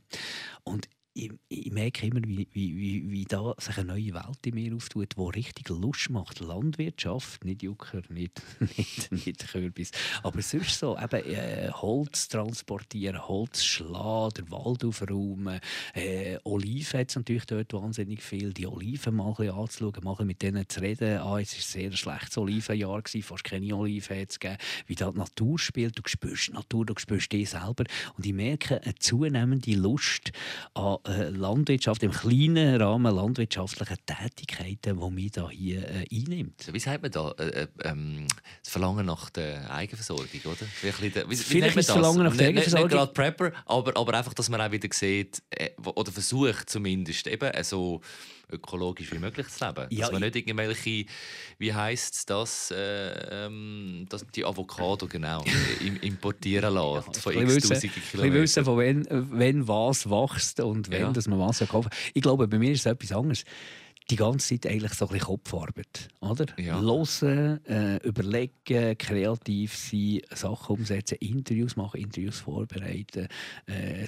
Und 0.65 0.89
ich, 1.15 1.31
ich, 1.49 1.71
merke 1.71 2.07
immer, 2.07 2.21
wie, 2.25 2.49
wie, 2.53 3.11
wie, 3.11 3.25
da 3.25 3.55
sich 3.59 3.77
eine 3.77 3.89
neue 3.89 4.15
Welt 4.15 4.47
in 4.47 4.55
mir 4.55 4.75
auftut, 4.75 5.15
die 5.17 5.37
richtig 5.37 5.69
Lust 5.69 6.09
macht. 6.11 6.41
Landwirtschaft, 6.41 7.45
nicht 7.45 7.63
Jucker, 7.63 8.03
nicht, 8.09 8.41
nicht, 8.79 9.13
nicht 9.13 9.49
Kürbis, 9.49 9.91
aber 10.23 10.41
sonst 10.41 10.79
so, 10.79 10.97
eben 10.99 11.25
äh, 11.27 11.71
Holz 11.71 12.29
transportieren, 12.29 13.29
Holz 13.29 13.63
schlagen, 13.63 14.35
den 14.35 14.51
Wald 14.51 14.85
aufräumen, 14.85 15.61
äh, 15.95 16.39
Oliven 16.45 17.01
hat 17.01 17.11
es 17.11 17.17
natürlich 17.17 17.47
dort 17.47 17.73
wahnsinnig 17.75 18.23
viel, 18.23 18.55
die 18.55 18.67
Oliven 18.67 19.17
mal 19.17 19.35
ein 19.39 19.51
anzuschauen, 19.51 20.05
mal 20.05 20.25
mit 20.25 20.41
denen 20.41 20.69
zu 20.69 20.81
reden. 20.81 21.19
Ah, 21.19 21.39
es 21.39 21.53
war 21.53 21.59
ein 21.59 21.91
sehr 21.91 21.93
schlechtes 21.93 22.39
Olivenjahr, 22.39 23.03
gewesen, 23.03 23.23
fast 23.23 23.45
keine 23.45 23.77
Oliven 23.77 24.29
zu 24.29 24.39
geben. 24.39 24.57
Wie 24.87 24.95
da 24.95 25.11
die 25.11 25.19
Natur 25.19 25.59
spielt, 25.59 25.99
du 25.99 26.03
spürst 26.07 26.49
die 26.49 26.53
Natur, 26.53 26.87
du 26.87 26.95
spürst 26.97 27.33
dich 27.33 27.51
selber 27.51 27.85
und 28.17 28.25
ich 28.25 28.33
merke 28.33 28.81
eine 28.83 28.95
zunehmende 28.95 29.75
Lust 29.75 30.33
an 30.75 30.99
Landwirtschaft, 31.05 32.03
im 32.03 32.13
kleinen 32.13 32.81
Rahmen 32.81 33.15
landwirtschaftliche 33.15 33.97
Tätigkeiten, 34.07 35.01
die 35.01 35.11
mich 35.11 35.33
da 35.33 35.51
hier 35.51 35.83
äh, 35.89 36.07
einnimmt. 36.13 36.73
Wie 36.73 36.79
sagt 36.79 37.03
man 37.03 37.11
da? 37.11 37.33
Äh, 37.39 37.63
äh, 37.63 37.69
ähm, 37.85 38.27
das 38.63 38.73
Verlangen 38.73 39.07
nach 39.07 39.31
der 39.31 39.69
Eigenversorgung, 39.73 40.27
oder? 40.45 40.67
Wie, 40.81 41.15
wie, 41.15 41.31
wie 41.31 41.37
Vielleicht 41.37 41.77
das 41.77 41.87
Verlangen 41.87 42.25
nach 42.25 42.37
der 42.37 42.49
Eigenversorgung. 42.49 42.89
Nicht, 42.89 42.95
nicht 42.95 43.15
gerade 43.15 43.33
Prepper, 43.35 43.53
aber, 43.67 43.97
aber 43.97 44.15
einfach, 44.15 44.35
dass 44.35 44.49
man 44.49 44.61
auch 44.61 44.71
wieder 44.71 44.89
sieht, 44.93 45.43
äh, 45.51 45.71
oder 45.83 46.13
versucht 46.13 46.71
zumindest, 46.71 47.27
eben 47.27 47.51
so 47.65 48.01
ökologisch 48.53 49.11
wie 49.13 49.19
möglich 49.19 49.49
zu 49.49 49.65
leben. 49.65 49.87
Ja, 49.91 50.01
Dass 50.03 50.13
man 50.13 50.23
ich- 50.23 50.35
nicht 50.35 50.47
irgendwelche, 50.49 51.07
wie 51.59 51.73
heisst 51.75 52.29
das, 52.31 52.71
äh, 52.71 53.47
ähm, 53.47 54.07
dass 54.09 54.27
die 54.35 54.45
Avocado 54.45 55.07
genau 55.07 55.45
im- 55.81 55.99
importieren 56.01 56.75
lässt 56.75 57.21
von 57.21 57.33
Ein 57.37 57.43
x 57.49 57.55
bisschen 57.55 57.71
wissen, 57.71 57.71
tausenden 57.71 57.91
ein 57.91 57.95
bisschen 57.95 58.11
Kilometern. 58.11 58.43
wissen, 58.43 58.65
von 58.65 58.79
wenn, 58.79 59.07
wenn 59.39 59.69
was 59.69 60.09
wächst 60.11 60.61
und 60.61 60.91
wenn 60.91 61.01
Ja. 61.03 61.11
dass 61.13 61.27
man 61.29 61.39
was 61.39 61.59
kaufen. 61.69 61.91
Ich 62.15 62.23
glaube, 62.23 62.47
bei 62.49 62.59
mir 62.59 62.73
ist 62.73 62.81
es 62.81 62.87
etwas 62.87 63.13
anderes. 63.13 63.45
Die 64.13 64.17
ganze 64.17 64.61
Zeit 64.61 64.71
eigentlich 64.71 64.93
so 64.93 65.07
ein 65.07 65.13
bisschen 65.13 65.27
Kopfarbeit. 65.27 66.09
Oder? 66.21 66.45
Ja. 66.59 66.79
Hören, 66.83 67.65
äh, 67.65 67.97
überlegen, 68.07 68.99
kreativ 68.99 69.75
sein, 69.75 70.21
Sachen 70.35 70.77
umsetzen, 70.77 71.17
Interviews 71.21 71.77
machen, 71.77 71.99
Interviews 71.99 72.41
vorbereiten. 72.41 73.27
Äh, 73.67 74.07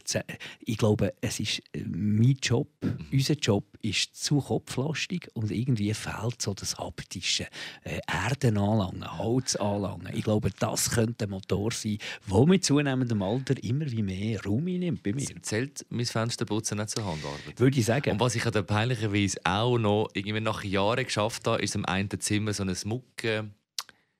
ich 0.60 0.76
glaube, 0.76 1.14
es 1.22 1.40
ist 1.40 1.60
äh, 1.72 1.84
mein 1.86 2.36
Job, 2.42 2.68
Mhm. 2.82 3.06
unser 3.12 3.34
Job 3.34 3.64
ist 3.80 4.14
zu 4.22 4.40
kopflastig 4.40 5.28
und 5.32 5.50
irgendwie 5.50 5.94
fehlt 5.94 6.42
so 6.42 6.52
das 6.52 6.76
haptische. 6.76 7.46
Äh, 7.82 8.00
Erden 8.06 8.58
anlangen, 8.58 9.18
Holz 9.18 9.56
anlangen. 9.56 10.10
Ich 10.14 10.24
glaube, 10.24 10.50
das 10.58 10.90
könnte 10.90 11.24
ein 11.24 11.30
Motor 11.30 11.70
sein, 11.72 11.96
der 12.30 12.46
mit 12.46 12.62
zunehmendem 12.62 13.22
Alter 13.22 13.54
immer 13.64 13.90
wie 13.90 14.02
mehr 14.02 14.42
Raum 14.42 14.66
einnimmt 14.66 15.02
bei 15.02 15.14
mir. 15.14 15.26
Zählt 15.40 15.86
mein 15.88 16.04
Fensterputzen 16.04 16.76
nicht 16.76 16.90
zur 16.90 17.06
Handarbeit? 17.06 17.58
Würde 17.58 17.78
ich 17.78 17.86
sagen. 17.86 18.10
Und 18.12 18.20
was 18.20 18.34
ich 18.34 18.44
an 18.44 18.52
der 18.52 18.62
peinlicherweise 18.62 19.38
auch 19.44 19.78
noch 19.78 19.93
irgendwie 20.14 20.40
nach 20.40 20.64
Jahren 20.64 21.04
geschafft 21.04 21.46
habe, 21.46 21.62
ist 21.62 21.74
im 21.74 21.84
einen 21.84 22.08
Zimmer 22.20 22.52
so 22.52 22.62
ein 22.62 22.74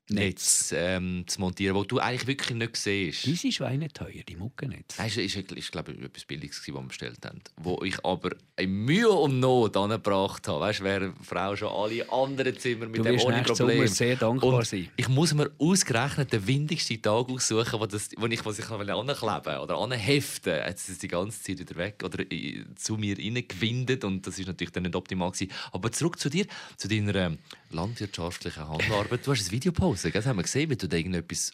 Muckennetz 0.09 0.73
ähm, 0.77 1.25
zu 1.27 1.41
montieren, 1.41 1.75
wo 1.77 1.85
du 1.85 1.99
eigentlich 1.99 2.27
wirklich 2.27 2.57
nicht 2.59 2.77
siehst. 2.77 3.25
Diese 3.25 3.51
Schweineteuer, 3.51 4.23
die 4.29 4.37
Mucke 4.37 4.69
nicht. 4.69 4.95
Das 4.99 5.17
ist, 5.17 5.37
ist, 5.37 5.53
ist 5.53 5.73
glaube 5.73 5.93
ich, 5.93 6.03
etwas 6.03 6.25
Billiges, 6.25 6.59
was 6.61 6.67
wir 6.75 6.83
bestellt 6.83 7.25
haben. 7.25 7.41
Wo 7.57 7.83
ich 7.83 7.97
aber 8.05 8.31
in 8.57 8.71
Mühe 8.85 9.09
und 9.11 9.41
Not 9.41 9.77
angebracht 9.77 10.47
habe. 10.47 10.61
Weißt 10.61 10.81
du, 10.81 10.85
wäre 10.85 11.15
die 11.19 11.25
Frau 11.25 11.57
schon 11.57 11.69
alle 11.69 12.11
anderen 12.13 12.59
Zimmer 12.59 12.87
mit 12.87 12.99
Du 12.99 13.03
dem 13.05 13.19
ohne 13.19 13.43
Problem. 13.43 13.87
Sehr 13.89 14.17
dankbar 14.17 14.53
und 14.55 14.67
sein. 14.67 14.89
Ich 14.97 15.09
muss 15.09 15.33
mir 15.35 15.51
ausgerechnet 15.59 16.33
den 16.33 16.47
windigsten 16.47 17.01
Tag 17.01 17.29
aussuchen, 17.31 17.81
wo, 17.81 17.87
das, 17.87 18.11
wo 18.17 18.27
ich, 18.27 18.45
wo 18.45 18.51
ich 18.51 18.69
ankleben 18.71 19.59
oder 19.61 19.79
anheften 19.79 20.55
Jetzt 20.67 20.85
ist 20.89 20.95
es 20.95 20.99
die 20.99 21.09
ganze 21.09 21.43
Zeit 21.43 21.59
wieder 21.59 21.77
weg 21.77 22.03
oder 22.05 22.21
i- 22.31 22.65
zu 22.77 22.97
mir 22.97 23.17
reingewindet 23.19 24.05
und 24.05 24.27
das 24.27 24.39
ist 24.39 24.47
natürlich 24.47 24.73
dann 24.73 24.83
nicht 24.85 24.95
optimal 24.95 25.31
gewesen. 25.31 25.51
Aber 25.73 25.91
zurück 25.91 26.19
zu 26.19 26.29
dir, 26.29 26.47
zu 26.77 26.89
deiner 26.89 27.15
ähm, 27.15 27.39
landwirtschaftlichen 27.71 28.69
Handarbeit. 28.69 29.27
Du 29.27 29.33
hast 29.33 29.47
ein 29.47 29.51
Video 29.53 29.73
gepostet, 29.73 29.94
gell? 30.03 30.13
das 30.13 30.27
haben 30.27 30.37
wir 30.37 30.43
gesehen, 30.43 30.71
wie 30.71 30.77
du 30.77 30.89
da 30.89 30.97
irgendetwas 30.97 31.53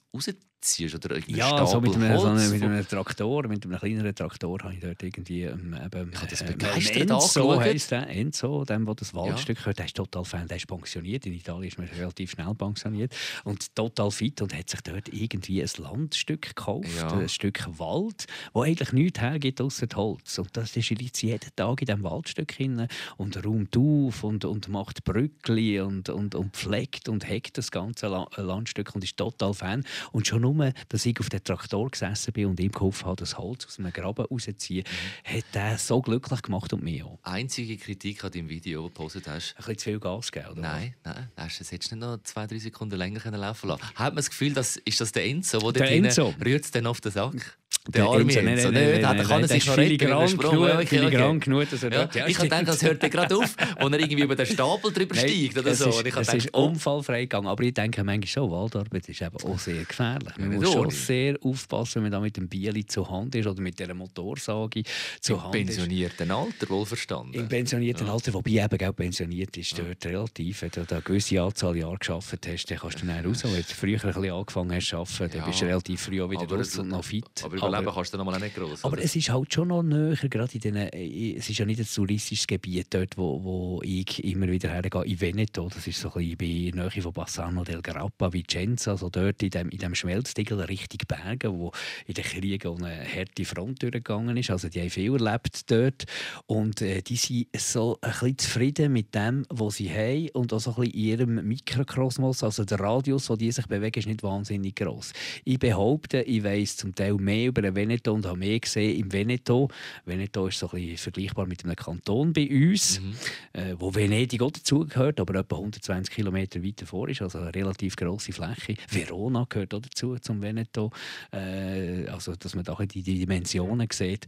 rausziehst 0.61 0.94
oder 0.94 1.14
irgendeinen 1.16 1.38
Ja, 1.38 1.46
Stapel 1.49 1.66
so 1.66 1.81
mit 1.81 1.94
einem, 1.94 2.18
so 2.18 2.29
Holz 2.29 2.40
einem, 2.42 2.53
mit 2.53 2.62
einem 2.62 2.88
Traktor, 2.88 3.49
mit 3.49 3.64
einem 3.64 3.79
kleineren 3.79 4.14
Traktor 4.14 4.59
habe 4.62 4.75
ich 4.75 4.81
dort 4.81 5.03
irgendwie 5.03 5.42
ähm, 5.44 5.75
eben, 5.85 6.12
Ich 6.12 6.20
das 6.20 6.42
äh, 6.42 6.44
begeistert 6.46 7.11
Enzo 7.11 7.61
heisst 7.61 7.90
der, 7.90 8.09
Enzo, 8.09 8.64
dem, 8.64 8.85
der 8.87 8.94
das 8.94 9.14
Waldstück 9.14 9.59
gehört, 9.59 9.79
der 9.79 9.87
ist 9.87 9.96
total 9.96 10.25
Fan, 10.25 10.46
der 10.49 10.57
ist 10.59 10.66
pensioniert, 10.66 11.27
in 11.27 11.33
Italien 11.35 11.68
ist 11.68 11.79
man 11.79 11.88
relativ 11.88 12.33
schnell 12.33 12.55
pensioniert 12.55 13.14
und 13.44 13.75
total 13.75 14.11
fit 14.11 14.40
und 14.42 14.55
hat 14.57 14.68
sich 14.70 14.81
dort 14.83 15.09
irgendwie 15.12 15.62
ein 15.62 15.68
Landstück 15.79 16.42
gekauft, 16.42 16.88
Ja. 16.96 17.12
ein 17.18 17.29
Stück 17.29 17.66
Wald, 17.79 18.27
wo 18.53 18.62
eigentlich 18.62 18.92
nichts 18.92 19.20
hergibt 19.20 19.61
außer 19.61 19.87
Holz. 19.94 20.38
Und 20.38 20.57
das 20.57 20.77
ist 20.77 20.90
jetzt 20.90 21.23
jeden 21.23 21.51
Tag 21.57 21.81
in 21.81 21.87
diesem 21.87 22.03
Waldstück 22.03 22.53
hin 22.53 22.87
und 23.16 23.44
räumt 23.44 23.77
auf 23.77 24.25
und, 24.25 24.44
und 24.44 24.68
macht 24.68 25.05
Brückli 25.05 25.81
und, 25.81 26.09
und, 26.09 26.35
und 26.35 26.57
pflegt 26.57 27.09
und 27.09 27.29
hegt 27.29 27.59
das 27.59 27.70
ganze 27.70 28.09
La 28.09 28.27
Landstück 28.37 28.94
und 28.94 29.05
ist 29.05 29.16
total 29.16 29.55
Fan. 29.55 29.85
Und 30.12 30.27
schon 30.27 30.42
nur, 30.52 30.72
dass 30.88 31.06
ich 31.06 31.18
auf 31.20 31.28
dem 31.28 31.42
Traktor 31.42 31.90
gesessen 31.90 32.32
bin 32.32 32.46
und 32.46 32.60
ihm 32.60 32.72
geholfen 32.72 33.06
habe, 33.06 33.16
das 33.16 33.38
Holz 33.38 33.66
aus 33.66 33.78
einem 33.78 33.92
Graben 33.92 34.24
rauszuziehen, 34.26 34.84
hat 35.24 35.44
er 35.54 35.78
so 35.78 36.00
glücklich 36.00 36.42
gemacht 36.42 36.72
und 36.72 36.82
mich 36.82 37.02
auch. 37.02 37.18
einzige 37.22 37.76
Kritik 37.76 38.24
an 38.24 38.30
deinem 38.32 38.48
Video, 38.48 38.82
das 38.82 38.92
du 38.92 38.94
gepostet 38.94 39.28
hast. 39.28 39.52
Ein 39.52 39.56
bisschen 39.58 39.78
zu 39.78 39.84
viel 39.84 40.00
Gas 40.00 40.32
gegeben, 40.32 40.52
oder? 40.52 40.60
Nein, 40.62 40.94
nein, 41.04 41.28
hast 41.36 41.60
du 41.60 41.64
jetzt 41.64 41.90
nicht 41.92 42.00
noch 42.00 42.18
zwei, 42.24 42.46
drei 42.46 42.58
Sekunden 42.58 42.96
länger 42.96 43.20
können 43.20 43.40
laufen 43.40 43.68
lassen. 43.68 43.82
Hat 43.94 44.14
man 44.14 44.16
das 44.16 44.30
Gefühl, 44.30 44.52
dass, 44.54 44.76
ist 44.76 45.00
das 45.00 45.12
der 45.12 45.24
Enzo, 45.26 45.58
der 45.72 45.86
Der 45.86 45.90
Enzo. 45.92 46.34
rührt 46.44 46.64
es 46.64 46.70
dann 46.70 46.86
auf 46.86 47.00
den 47.00 47.12
Sack? 47.12 47.58
Der 47.92 48.05
nein, 48.05 48.20
Enzo, 48.20 48.40
nein, 48.40 48.44
nein, 48.44 48.55
nicht? 48.92 49.03
nein, 49.03 49.16
Da 49.18 49.24
kann 49.24 49.42
er 49.42 49.48
sich 49.48 49.66
noch 49.66 49.76
retten, 49.76 50.00
wenn 50.00 50.09
er 50.11 50.18
filigran 50.18 50.22
gesprungen 50.24 50.50
genug- 50.61 50.70
Okay, 50.70 50.76
okay. 50.83 50.87
filigran 50.87 51.40
genug, 51.40 51.70
dass 51.70 51.83
er 51.83 51.92
Ja, 51.92 52.09
ich 52.26 52.38
habe 52.38 52.48
gedacht, 52.48 52.68
das 52.68 52.83
hört 52.83 53.03
er 53.03 53.09
gerade 53.11 53.37
auf, 53.37 53.57
wo 53.81 53.87
er 53.88 54.00
irgendwie 54.00 54.22
über 54.22 54.37
den 54.37 54.46
Stapel 54.46 54.92
drüber 54.92 55.14
Nein, 55.16 55.29
steigt 55.29 55.59
oder 55.59 55.70
es 55.70 55.79
so. 55.79 55.88
Ist, 55.90 56.07
ich 56.07 56.16
es 56.16 56.35
ist 56.35 56.48
oh, 56.53 56.66
unfallfrei 56.66 57.22
gegangen. 57.22 57.46
Aber 57.48 57.62
ich 57.62 57.74
denke 57.74 58.05
manchmal 58.05 58.26
schon, 58.26 58.50
Waldarbeit 58.50 59.09
ist 59.09 59.20
eben 59.22 59.37
auch 59.37 59.59
sehr 59.59 59.85
gefährlich. 59.85 60.37
Man 60.38 60.48
nicht 60.50 60.61
muss 60.62 60.72
schon 60.72 60.90
sehr 60.90 61.37
aufpassen, 61.42 61.96
wenn 61.96 62.03
man 62.05 62.12
da 62.12 62.20
mit 62.20 62.37
dem 62.37 62.48
Bieli 62.48 62.87
zur 62.87 63.11
Hand 63.11 63.35
ist 63.35 63.46
oder 63.46 63.61
mit 63.61 63.79
dieser 63.79 63.94
Motorsage 63.94 64.83
zur 65.20 65.37
im 65.37 65.42
Hand 65.44 65.55
ist. 65.57 65.66
pensionierten 65.66 66.31
Alter, 66.31 66.68
wohlverstanden. 66.68 67.35
Im 67.35 67.48
pensionierten 67.48 68.09
Alter, 68.09 68.33
wobei 68.35 68.50
eben 68.53 68.88
auch 68.88 68.94
pensioniert 68.96 69.57
ist, 69.57 69.79
dort 69.79 70.05
relativ. 70.07 70.62
Wenn 70.62 70.70
du 70.70 70.87
eine 70.90 71.03
gewisse 71.03 71.40
Anzahl 71.42 71.76
Jahre 71.76 71.96
gearbeitet 71.98 72.46
hast, 72.53 72.66
dann 72.70 72.79
kannst 72.79 73.03
du 73.03 73.07
dann 73.07 73.24
raus. 73.24 73.44
Wenn 73.44 73.55
du 73.55 73.62
früher 73.62 74.05
ein 74.05 74.12
bisschen 74.12 74.31
angefangen 74.33 74.72
hast 74.74 74.87
zu 74.88 74.96
arbeiten, 74.96 75.31
dann 75.38 75.44
bist 75.46 75.61
du 75.61 75.64
relativ 75.66 76.00
früh 76.00 76.22
auch 76.22 76.31
wieder 76.31 76.46
raus 76.48 76.79
und 76.79 76.88
noch 76.88 77.05
fit. 77.05 77.24
Aber 77.42 77.79
überleben 77.80 77.94
kannst 77.94 78.14
du 78.14 78.24
mal 78.24 78.34
auch 78.34 78.40
nicht 78.40 78.54
gross. 78.54 78.84
Aber 78.84 78.94
oder? 78.94 79.02
es 79.02 79.16
ist 79.16 79.30
halt 79.30 79.52
schon 79.52 79.68
noch 79.68 79.82
näher, 79.82 80.16
gerade 80.28 80.52
in 80.54 80.60
den, 80.60 80.76
äh, 80.76 81.36
es 81.36 81.48
ist 81.48 81.58
ja 81.58 81.64
nicht 81.64 81.80
ein 81.80 81.86
touristisches 81.86 82.46
Gebiet 82.46 82.88
dort, 82.90 83.16
wo, 83.16 83.42
wo 83.42 83.80
ich 83.84 84.22
immer 84.24 84.48
wieder 84.48 84.70
hergehe, 84.70 85.04
in 85.04 85.20
Veneto, 85.20 85.68
das 85.72 85.86
ist 85.86 86.00
so 86.00 86.12
ein 86.14 86.36
bisschen 86.36 86.72
bei 86.72 86.76
der 86.76 86.90
Nähe 86.90 87.02
von 87.02 87.12
Bassano 87.12 87.64
del 87.64 87.82
Grappa, 87.82 88.32
Vicenza, 88.32 88.92
also 88.92 89.08
dort 89.08 89.42
in 89.42 89.50
dem, 89.50 89.68
in 89.70 89.78
dem 89.78 89.94
Schmelztiegel 89.94 90.60
Richtung 90.60 91.00
Berge, 91.06 91.52
wo 91.52 91.72
in 92.06 92.14
den 92.14 92.24
Kriegen 92.24 92.84
eine 92.84 93.04
harte 93.04 93.44
Front 93.44 93.82
durchgegangen 93.82 94.36
ist, 94.36 94.50
also 94.50 94.68
die 94.68 94.80
haben 94.80 94.90
viel 94.90 95.12
erlebt 95.12 95.70
dort 95.70 96.04
und 96.46 96.82
äh, 96.82 97.02
die 97.02 97.16
sind 97.16 97.48
so 97.56 97.98
ein 98.00 98.10
bisschen 98.10 98.38
zufrieden 98.38 98.92
mit 98.92 99.14
dem, 99.14 99.46
was 99.48 99.76
sie 99.76 99.90
haben 99.90 100.28
und 100.30 100.52
auch 100.52 100.60
so 100.60 100.70
ein 100.70 100.82
bisschen 100.82 100.94
in 100.94 101.04
ihrem 101.04 101.48
Mikrokosmos, 101.48 102.42
also 102.42 102.64
der 102.64 102.80
Radius, 102.80 103.30
wo 103.30 103.36
die 103.36 103.52
sich 103.52 103.66
bewegen, 103.66 103.98
ist 103.98 104.06
nicht 104.06 104.22
wahnsinnig 104.22 104.76
groß. 104.76 105.12
Ich 105.44 105.58
behaupte, 105.58 106.22
ich 106.22 106.42
weiß 106.42 106.76
zum 106.76 106.94
Teil 106.94 107.14
mehr 107.14 107.48
über 107.48 107.60
den 107.62 107.75
Veneto 107.75 108.12
und 108.12 108.27
habe 108.27 108.38
mehr 108.38 108.59
gesehen 108.61 108.99
im 108.99 109.12
Veneto. 109.12 109.68
Veneto 110.05 110.46
ist 110.46 110.59
so 110.59 110.66
ein 110.70 110.81
bisschen 110.81 110.96
vergleichbar 110.99 111.46
mit 111.46 111.64
einem 111.64 111.77
Kanton 111.77 112.33
bei 112.33 112.49
uns, 112.49 113.01
Mhm. 113.01 113.12
äh, 113.53 113.75
wo 113.79 113.94
Venedig 113.94 114.42
auch 114.42 114.51
dazugehört, 114.51 115.20
aber 115.20 115.35
etwa 115.40 115.57
120 115.57 116.14
Kilometer 116.14 116.62
weiter 116.62 116.87
vor 116.87 117.09
ist, 117.09 117.23
also 117.23 117.38
eine 117.38 117.55
relativ 117.55 117.96
grosse 117.96 118.33
Fläche. 118.33 118.75
Verona 118.88 119.46
gehört 119.49 119.75
auch 119.75 119.81
dazu 119.81 120.16
zum 120.18 120.42
Veneto, 120.42 120.90
äh, 121.33 122.07
also 122.09 122.35
dass 122.37 122.55
man 122.55 122.64
da 122.64 122.77
die, 122.85 123.03
die 123.03 123.18
Dimensionen 123.18 123.88
sieht. 123.92 124.27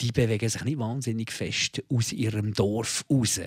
Die 0.00 0.12
bewegen 0.12 0.48
sich 0.48 0.64
nicht 0.64 0.78
wahnsinnig 0.78 1.32
fest 1.32 1.82
aus 1.88 2.12
ihrem 2.12 2.52
Dorf 2.52 3.04
raus. 3.10 3.40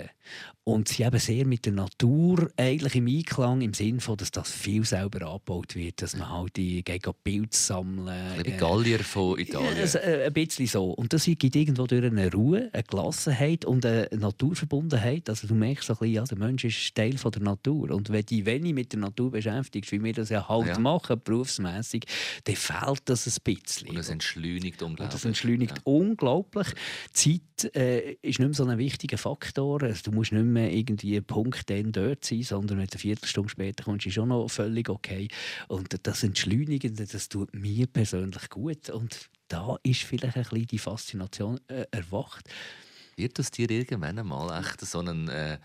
Und 0.64 0.88
sie 0.88 1.04
haben 1.04 1.18
sehr 1.18 1.46
mit 1.46 1.64
der 1.66 1.72
Natur 1.72 2.50
eigentlich 2.56 2.94
im 2.94 3.06
Einklang, 3.08 3.60
im 3.60 3.74
Sinne 3.74 4.00
von, 4.00 4.16
dass 4.16 4.30
das 4.30 4.50
viel 4.52 4.84
selber 4.84 5.26
angebaut 5.26 5.74
wird, 5.74 6.00
dass 6.02 6.14
man 6.16 6.28
halt 6.30 6.56
die 6.56 6.84
geht 6.84 7.08
Pilze 7.24 7.60
sammeln. 7.62 8.08
Ein 8.08 8.36
bisschen 8.42 8.54
äh, 8.54 8.58
Gallier 8.58 8.98
von 9.00 9.38
ja, 9.38 9.44
Italien. 9.46 9.76
es, 9.78 9.94
äh, 9.96 10.24
ein 10.26 10.32
bisschen 10.32 10.66
so. 10.66 10.90
Und 10.92 11.12
das 11.12 11.24
gibt 11.24 11.56
irgendwo 11.56 11.86
durch 11.86 12.04
eine 12.04 12.30
Ruhe, 12.30 12.68
eine 12.72 12.82
Gelassenheit 12.84 13.64
und 13.64 13.84
eine 13.86 14.08
Naturverbundenheit. 14.50 15.28
Also 15.28 15.46
du 15.46 15.54
merkst 15.54 15.86
so 15.86 15.94
ein 15.94 15.98
bisschen, 15.98 16.14
ja, 16.14 16.24
der 16.24 16.38
Mensch 16.38 16.64
ist 16.64 16.94
Teil 16.94 17.16
von 17.18 17.32
der 17.32 17.42
Natur. 17.42 17.90
Und 17.90 18.10
wenn 18.10 18.24
du 18.24 18.44
wenig 18.46 18.74
mit 18.74 18.92
der 18.92 19.00
Natur 19.00 19.30
beschäftigst, 19.30 19.90
wie 19.92 20.02
wir 20.04 20.12
das 20.12 20.28
ja 20.28 20.46
halt 20.48 20.68
Ja. 20.68 20.78
machen, 20.78 21.20
berufsmässig, 21.22 22.04
dann 22.44 22.56
fehlt 22.56 23.02
das 23.06 23.26
ein 23.26 23.34
bisschen. 23.54 23.88
Und 23.90 23.96
es 23.96 24.10
entschleunigt 24.10 24.82
unglaublich. 24.82 25.04
Und 25.04 25.14
das 25.14 25.24
entschleunigt 25.24 25.76
Ja. 25.78 25.82
unglaublich. 25.84 26.68
Die 27.24 27.40
Zeit 27.40 27.74
äh, 27.74 28.12
ist 28.22 28.38
nicht 28.38 28.40
mehr 28.40 28.54
so 28.54 28.64
ein 28.66 28.78
wichtiger 28.78 29.18
Faktor. 29.18 29.82
Also, 29.82 30.10
du 30.10 30.12
musst 30.20 30.32
nicht 30.32 30.44
mehr 30.44 30.70
irgendwie 30.70 31.18
Punkt 31.22 31.70
dann 31.70 31.92
dort 31.92 32.24
sein, 32.24 32.42
sondern 32.42 32.76
du 32.76 32.82
eine 32.82 32.88
Viertelstunde 32.88 33.48
später 33.48 33.84
kommst, 33.84 34.06
ist 34.06 34.14
schon 34.14 34.28
noch 34.28 34.48
völlig 34.48 34.90
okay. 34.90 35.28
Und 35.68 35.94
das 36.02 36.22
Entschleunigende, 36.22 37.06
das 37.06 37.28
tut 37.28 37.54
mir 37.54 37.86
persönlich 37.86 38.50
gut. 38.50 38.90
Und 38.90 39.30
da 39.48 39.78
ist 39.82 40.02
vielleicht 40.02 40.36
ein 40.36 40.42
bisschen 40.42 40.66
die 40.66 40.78
Faszination 40.78 41.58
äh, 41.68 41.86
erwacht. 41.90 42.48
Wird 43.16 43.38
das 43.38 43.50
dir 43.50 43.70
irgendwann 43.70 44.18
einmal 44.18 44.60
echt 44.60 44.80
so 44.82 44.98
einen, 44.98 45.28
äh, 45.28 45.58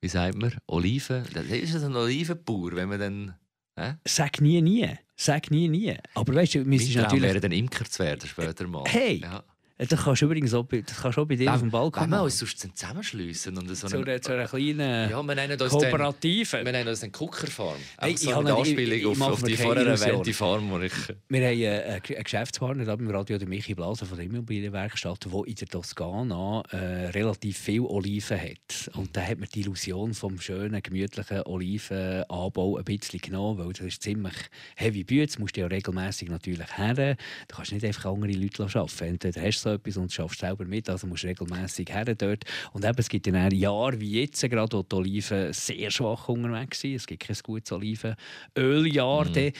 wie 0.00 0.08
sagt 0.08 0.36
man, 0.36 0.52
Oliven... 0.66 1.24
Ist 1.24 1.74
das 1.74 1.84
ein 1.84 1.94
Olivenbauer, 1.94 2.72
wenn 2.72 2.88
man 2.88 3.00
dann... 3.00 3.34
Äh? 3.76 3.94
Sag 4.04 4.40
nie, 4.40 4.60
nie. 4.60 4.88
Sag 5.16 5.50
nie, 5.52 5.68
nie. 5.68 5.96
Aber 6.14 6.34
weißt 6.34 6.56
du, 6.56 6.66
wir 6.66 6.78
sind 6.80 6.96
natürlich. 6.96 7.22
wäre 7.22 7.40
dann 7.40 7.52
Imker 7.52 7.84
zu 7.84 8.02
werden 8.02 8.28
später 8.28 8.66
mal. 8.66 8.84
Hey! 8.86 9.20
Ja. 9.22 9.44
Das 9.78 10.04
kannst 10.04 10.22
du 10.22 10.26
übrigens 10.26 10.54
auch 10.54 10.64
bei, 10.64 10.82
das 10.82 11.00
kannst 11.00 11.18
auch 11.18 11.24
bei 11.26 11.34
dir 11.34 11.52
auf 11.52 11.60
dem 11.60 11.70
Balkon 11.70 12.02
Wenn 12.04 12.10
wir 12.10 12.22
uns 12.22 12.38
sonst 12.38 12.58
zusammenschliessen 12.76 13.56
und 13.58 13.68
so 13.74 13.88
Zu 13.88 13.98
einer, 13.98 14.20
zu 14.22 14.32
einer 14.32 14.46
kleinen 14.46 15.10
Ja, 15.10 15.22
wir 15.22 15.34
nennen 15.34 15.52
uns 15.60 15.60
dann, 15.60 15.80
Kooperative. 15.80 16.64
wir 16.64 16.72
nennen 16.72 16.88
uns 16.88 17.00
dann 17.00 17.10
Kuckerfarm. 17.10 17.76
Ich 18.06 18.20
so 18.20 18.32
habe 18.34 18.48
eine 18.48 18.58
nicht- 18.60 18.72
ich- 18.72 18.78
Anspielung 18.78 18.98
ich 19.16 19.22
auf, 19.22 19.32
auf 19.32 19.42
die 19.42 19.56
vorher 19.56 19.86
erwähnte 19.86 20.32
Farm, 20.32 20.70
wo 20.70 20.78
ich... 20.78 20.92
Wir 21.28 21.46
haben 21.48 21.60
äh, 21.60 22.00
einen 22.14 22.22
Geschäftspartner 22.24 22.84
da 22.84 22.94
beim 22.96 23.10
Radio, 23.10 23.38
der 23.38 23.48
Michi 23.48 23.74
Blaser 23.74 24.06
von 24.06 24.16
der 24.18 24.26
Immobilienwerkstatt, 24.26 25.24
der 25.24 25.46
in 25.46 25.54
der 25.54 25.68
Toskana 25.68 26.62
äh, 26.70 26.76
relativ 27.08 27.58
viel 27.58 27.80
Oliven 27.82 28.40
hat. 28.40 28.90
Und 28.94 29.16
da 29.16 29.22
hat 29.22 29.38
man 29.38 29.48
die 29.54 29.60
Illusion 29.60 30.14
vom 30.14 30.38
schönen, 30.40 30.82
gemütlichen 30.82 31.42
Olivenanbau 31.46 32.76
ein 32.78 32.84
bisschen 32.84 33.20
genommen, 33.20 33.58
weil 33.58 33.72
das 33.72 33.86
ist 33.86 34.02
ziemlich 34.02 34.34
heavy 34.76 35.04
Bütz, 35.04 35.38
musst 35.38 35.56
du 35.56 35.60
ja 35.62 35.66
regelmässig 35.66 36.28
natürlich 36.28 36.76
her. 36.76 37.16
Du 37.48 37.56
kannst 37.56 37.72
nicht 37.72 37.84
einfach 37.84 38.12
andere 38.12 38.32
Leute 38.32 38.62
arbeiten. 38.64 39.04
Entweder 39.04 39.40
hast 39.42 39.61
so 39.62 39.70
etwas 39.70 39.96
und 39.96 40.12
schaffst 40.12 40.40
selber 40.40 40.64
mit, 40.64 40.88
also 40.88 41.06
musst 41.06 41.24
regelmäßig 41.24 41.88
her 41.90 42.04
dort. 42.14 42.44
Und 42.72 42.84
eben, 42.84 42.98
es 42.98 43.08
gibt 43.08 43.26
ja 43.26 43.32
ein 43.32 43.54
Jahr 43.54 43.98
wie 43.98 44.20
jetzt, 44.20 44.42
gerade 44.42 44.76
wo 44.76 44.82
die 44.82 44.94
Oliven 44.96 45.52
sehr 45.52 45.90
schwach 45.90 46.28
unterwegs 46.28 46.80
sind. 46.80 46.96
Es 46.96 47.06
gibt 47.06 47.26
kein 47.26 47.36
gutes 47.42 47.72
Olivenöljahr. 47.72 49.26
Mhm. 49.26 49.52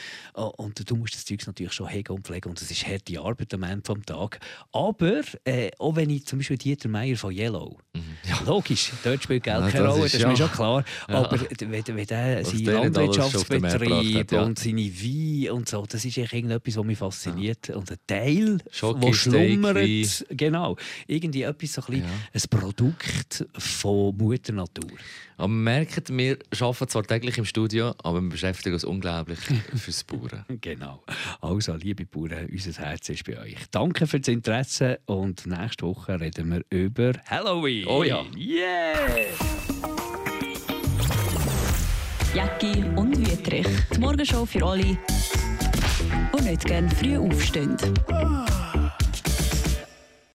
Und 0.57 0.89
du 0.89 0.95
musst 0.95 1.15
das 1.15 1.25
Zeug 1.25 1.45
natürlich 1.45 1.73
schon 1.73 1.87
hegen 1.87 2.13
und 2.13 2.25
pflegen 2.25 2.49
und 2.49 2.61
es 2.61 2.69
ist 2.69 2.85
harte 2.87 3.19
Arbeit 3.19 3.53
am 3.53 3.63
Ende 3.63 3.81
des 3.81 4.05
Tages. 4.05 4.39
Aber 4.71 5.21
äh, 5.45 5.71
auch 5.79 5.95
wenn 5.95 6.09
ich 6.09 6.25
zum 6.25 6.39
Beispiel 6.39 6.57
Dieter 6.57 6.89
Meier 6.89 7.15
von 7.15 7.31
Yellow, 7.31 7.77
mhm. 7.93 8.01
ja. 8.29 8.39
logisch, 8.45 8.91
dort 9.03 9.23
spielt 9.23 9.43
Geld 9.43 9.69
keine 9.69 9.87
Rolle, 9.87 10.03
das 10.03 10.13
ist, 10.13 10.21
ja. 10.21 10.27
mir 10.27 10.37
schon 10.37 10.51
klar. 10.51 10.83
Aber 11.07 11.39
wenn, 11.59 11.87
wenn 11.87 12.05
der 12.05 12.45
seinen 12.45 12.65
Landwirtschaftsbetrieb 12.65 14.31
und 14.33 14.59
seine 14.59 14.81
Wein 14.81 15.51
und 15.51 15.69
so, 15.69 15.85
das 15.85 16.05
ist 16.05 16.17
irgendetwas, 16.17 16.77
was 16.77 16.85
mich 16.85 16.97
fasziniert. 16.97 17.69
Und 17.69 17.91
ein 17.91 17.97
Teil, 18.07 18.57
der 18.57 19.13
schlummert, 19.13 19.77
genau, 20.29 20.75
irgendwie 21.07 21.43
etwas, 21.43 21.73
so 21.73 21.81
ein, 21.87 22.01
bisschen, 22.01 22.09
ein 22.33 22.59
Produkt 22.59 23.45
von 23.57 24.15
Mutter 24.17 24.53
Natur. 24.53 24.89
Aber 25.37 25.47
merkt, 25.47 26.15
wir 26.15 26.37
arbeiten 26.59 26.87
zwar 26.87 27.03
täglich 27.03 27.37
im 27.37 27.45
Studio, 27.45 27.93
aber 28.03 28.21
wir 28.21 28.29
beschäftigen 28.29 28.73
uns 28.73 28.83
unglaublich 28.83 29.39
fürs 29.75 30.03
Bauern. 30.03 30.45
genau. 30.61 31.03
Also, 31.41 31.75
liebe 31.75 32.05
Bauern, 32.05 32.47
unser 32.51 32.81
Herz 32.81 33.09
ist 33.09 33.25
bei 33.25 33.39
euch. 33.39 33.57
Danke 33.71 34.07
für 34.07 34.19
das 34.19 34.27
Interesse 34.27 34.99
und 35.05 35.45
nächste 35.45 35.85
Woche 35.85 36.19
reden 36.19 36.51
wir 36.51 36.63
über 36.69 37.13
Halloween. 37.27 37.87
Oh 37.87 38.03
ja. 38.03 38.23
Yeah! 38.37 38.93
Jacki 42.33 42.83
und 42.95 43.15
Wietrich. 43.19 43.67
Die 43.93 43.99
Morgenshow 43.99 44.43
für 44.45 44.65
alle, 44.65 44.97
die 46.33 46.41
nicht 46.41 46.65
gerne 46.65 46.89
früh 46.89 47.17
aufstehen. 47.17 47.77